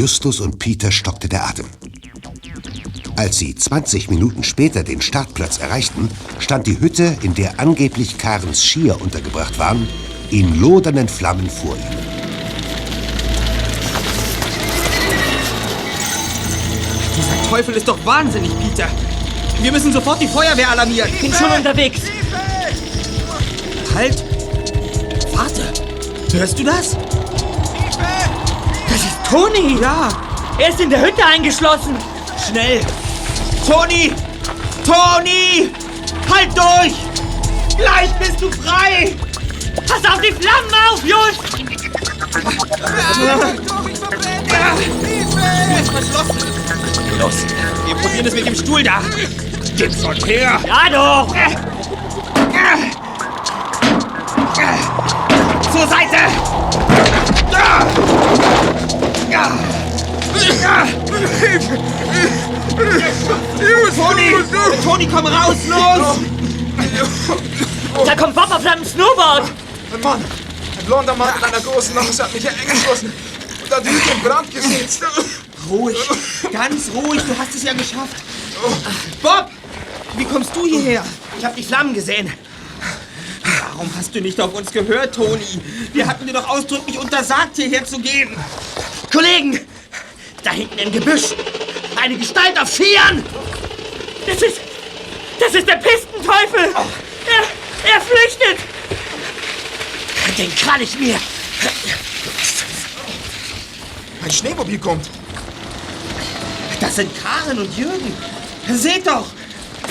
[0.00, 1.66] Justus und Peter stockte der Atem.
[3.16, 8.64] Als sie 20 Minuten später den Startplatz erreichten, stand die Hütte, in der angeblich Karens
[8.64, 9.86] Skier untergebracht waren,
[10.30, 11.98] in lodernden Flammen vor ihnen.
[17.18, 18.88] Dieser Teufel ist doch wahnsinnig, Peter.
[19.60, 21.10] Wir müssen sofort die Feuerwehr alarmieren.
[21.20, 22.00] Bin schon unterwegs.
[23.94, 24.24] Halt!
[25.34, 25.70] Warte!
[26.32, 26.96] Hörst du das?
[29.30, 29.78] Toni!
[29.80, 30.08] Ja!
[30.58, 31.96] Er ist in der Hütte eingeschlossen!
[32.48, 32.80] Schnell!
[33.64, 34.12] Toni!
[34.84, 35.70] Toni!
[36.28, 36.94] Halt durch!
[37.76, 39.14] Gleich bist du frei!
[39.86, 41.40] Pass auf die Flammen auf, Just!
[47.18, 47.34] Los,
[47.86, 49.00] wir probieren es mit dem Stuhl da.
[49.76, 50.58] Gib's schon her!
[50.66, 51.28] Ja doch!
[55.72, 56.16] Zur Seite!
[63.96, 64.34] Toni!
[64.82, 65.56] Toni, komm raus!
[65.68, 66.18] Los!
[68.04, 69.44] Da kommt Bob auf seinem Snowboard!
[69.92, 70.24] Ein Mann,
[70.78, 73.12] ein blonder Mann mit einer großen Nase hat mich hier eingeschlossen
[73.62, 75.02] und hat mich in Brand gesetzt.
[75.68, 75.96] Ruhig,
[76.52, 78.16] ganz ruhig, du hast es ja geschafft.
[79.22, 79.50] Bob,
[80.16, 81.04] wie kommst du hierher?
[81.38, 82.32] Ich habe die Flammen gesehen.
[83.72, 85.60] Warum hast du nicht auf uns gehört, Toni?
[85.92, 88.36] Wir hatten dir doch ausdrücklich untersagt, hierher zu gehen.
[89.12, 89.60] Kollegen!
[90.42, 91.34] Da hinten im Gebüsch!
[91.96, 93.24] Eine Gestalt auf Skiern!
[94.26, 94.60] Das ist.
[95.38, 96.74] Das ist der Pistenteufel!
[96.74, 98.58] Er, er flüchtet!
[100.36, 101.18] Den krall ich mir.
[104.22, 105.06] Ein Schneemobil kommt.
[106.80, 108.16] Das sind Karen und Jürgen.
[108.68, 109.26] Seht doch!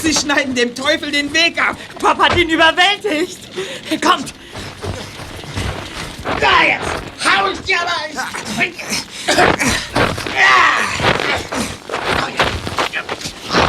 [0.02, 1.76] Sie schneiden dem Teufel den Weg ab.
[2.00, 3.40] Pop hat ihn überwältigt.
[4.02, 4.34] Kommt.
[6.40, 6.92] Da jetzt!
[7.26, 8.00] Hau ich dir aber!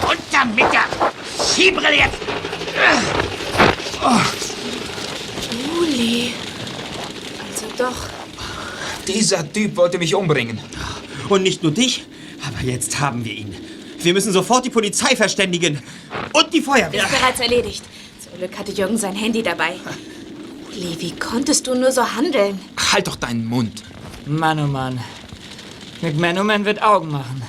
[0.08, 0.84] Runter mit der
[1.44, 2.18] Skibrille jetzt!
[5.78, 6.34] Uli.
[7.38, 7.96] Also doch.
[9.06, 10.61] Dieser Typ wollte mich umbringen.
[11.28, 12.04] Und nicht nur dich,
[12.46, 13.54] aber jetzt haben wir ihn.
[13.98, 15.82] Wir müssen sofort die Polizei verständigen.
[16.32, 17.04] Und die Feuerwehr.
[17.04, 17.84] Ist bereits erledigt.
[18.22, 19.74] Zum Glück hatte Jürgen sein Handy dabei.
[20.81, 22.59] Uli, wie konntest du nur so handeln?
[22.93, 23.83] Halt doch deinen Mund.
[24.24, 24.99] Mann, oh Mann.
[26.01, 27.43] McManaman wird Augen machen.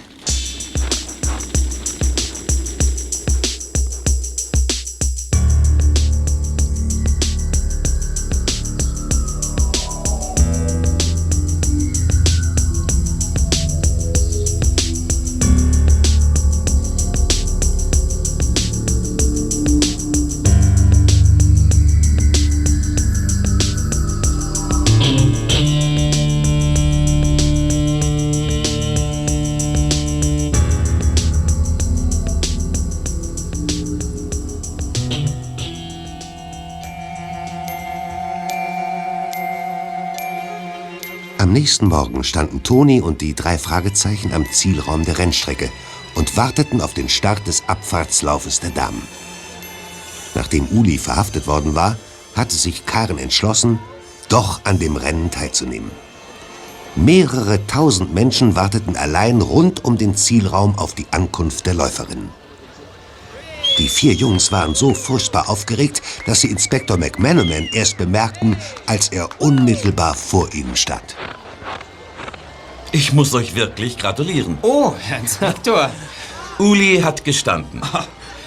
[41.82, 45.72] Nächsten Morgen standen Toni und die drei Fragezeichen am Zielraum der Rennstrecke
[46.14, 49.02] und warteten auf den Start des Abfahrtslaufes der Damen.
[50.36, 51.98] Nachdem Uli verhaftet worden war,
[52.36, 53.80] hatte sich Karen entschlossen,
[54.30, 55.90] doch an dem Rennen teilzunehmen.
[56.96, 62.30] Mehrere tausend Menschen warteten allein rund um den Zielraum auf die Ankunft der Läuferinnen.
[63.80, 68.56] Die vier Jungs waren so furchtbar aufgeregt, dass sie Inspektor McManaman erst bemerkten,
[68.86, 71.16] als er unmittelbar vor ihnen stand.
[72.92, 74.58] Ich muss euch wirklich gratulieren.
[74.62, 75.90] Oh, Herr Inspektor.
[76.60, 77.82] Uli hat gestanden.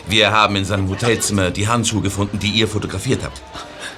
[0.07, 3.41] Wir haben in seinem Hotelzimmer die Handschuhe gefunden, die ihr fotografiert habt.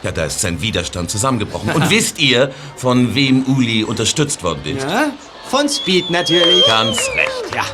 [0.02, 1.70] Ja, da ist sein Widerstand zusammengebrochen.
[1.72, 4.84] Und wisst ihr, von wem Uli unterstützt worden ist?
[4.84, 5.10] Ja?
[5.48, 6.64] Von Speed natürlich.
[6.66, 7.64] Ganz recht, ja.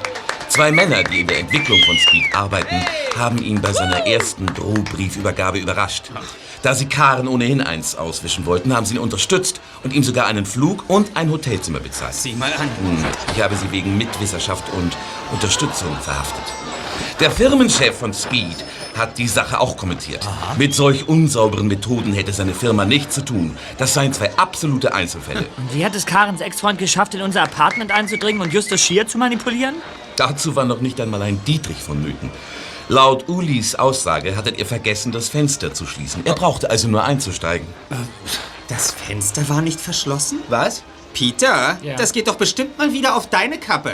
[0.53, 2.77] Zwei Männer, die in der Entwicklung von Speed arbeiten,
[3.17, 6.11] haben ihn bei seiner ersten Drohbriefübergabe überrascht.
[6.61, 10.45] Da sie Karen ohnehin eins auswischen wollten, haben sie ihn unterstützt und ihm sogar einen
[10.45, 12.13] Flug und ein Hotelzimmer bezahlt.
[12.13, 12.69] Sieh mal an.
[12.85, 13.03] Hm,
[13.35, 14.95] Ich habe sie wegen Mitwisserschaft und
[15.33, 16.45] Unterstützung verhaftet.
[17.19, 18.63] Der Firmenchef von Speed
[18.95, 20.29] hat die Sache auch kommentiert.
[20.59, 23.57] Mit solch unsauberen Methoden hätte seine Firma nichts zu tun.
[23.79, 25.47] Das seien zwei absolute Einzelfälle.
[25.57, 29.17] Und wie hat es Karens Ex-Freund geschafft, in unser Apartment einzudringen und Justus Schier zu
[29.17, 29.77] manipulieren?
[30.17, 32.31] Dazu war noch nicht einmal ein Dietrich vonnöten.
[32.89, 36.27] Laut Ulis Aussage hattet ihr vergessen, das Fenster zu schließen.
[36.27, 37.67] Er brauchte also nur einzusteigen.
[38.69, 40.41] Das Fenster war nicht verschlossen?
[40.49, 40.83] Was?
[41.13, 41.97] Peter, Ja.
[41.97, 43.91] das geht doch bestimmt mal wieder auf deine Kappe.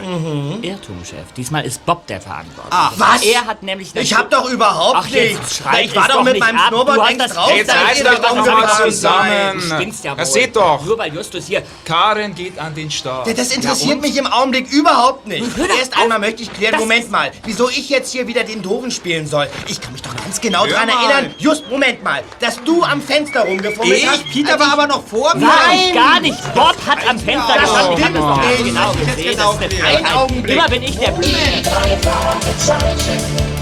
[0.63, 1.33] Irrtum, Chef.
[1.37, 2.69] Diesmal ist Bob der Verantwortliche.
[2.71, 3.23] Ah, was?
[3.23, 3.95] Er hat nämlich...
[3.95, 5.63] Ich hab doch überhaupt Ach, nichts.
[5.83, 6.59] Ich war doch mit meinem.
[6.69, 9.61] Snowboard längst drauf, Jetzt doch ihr doch mal zusammen.
[9.61, 10.17] Du ja wohl.
[10.17, 10.85] Das seht doch.
[10.85, 11.63] Nur weil Justus hier...
[11.85, 13.27] Karen geht an den Start.
[13.39, 15.45] Das interessiert mich im Augenblick überhaupt nicht.
[15.79, 18.91] Erst einmal möchte ich klären, Das Moment mal, wieso ich jetzt hier wieder den Doofen
[18.91, 19.49] spielen soll.
[19.67, 21.11] Ich kann mich doch ganz genau Hör daran mal.
[21.11, 21.35] erinnern.
[21.39, 24.23] Just, Moment mal, dass du am Fenster rumgefummelt hast.
[24.27, 24.33] Ich?
[24.33, 25.47] Peter war aber noch vor mir.
[25.47, 26.39] Nein, gar nicht.
[26.55, 27.99] Bob hat am Fenster Das gestanden.
[27.99, 28.65] Ich hab stimmt das doch nicht.
[28.65, 29.39] genau ist gesehen.
[29.39, 30.17] Das ist eine.
[30.17, 30.57] Augenblick.
[30.57, 31.37] Immer bin ich der Blöde.
[31.63, 33.59] Drei Fragezeichen.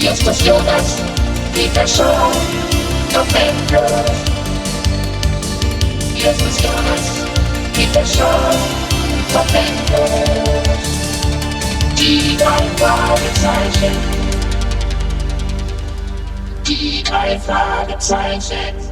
[0.00, 0.96] Justus Jonas,
[1.52, 2.30] Peter Shaw,
[3.12, 3.92] Tom Mendes.
[6.14, 7.26] Justus Jonas,
[7.74, 8.50] Peter Shaw,
[9.32, 10.86] Tom Mendes.
[11.98, 13.96] Die drei Fragezeichen.
[16.68, 18.85] Die drei Fragezeichen.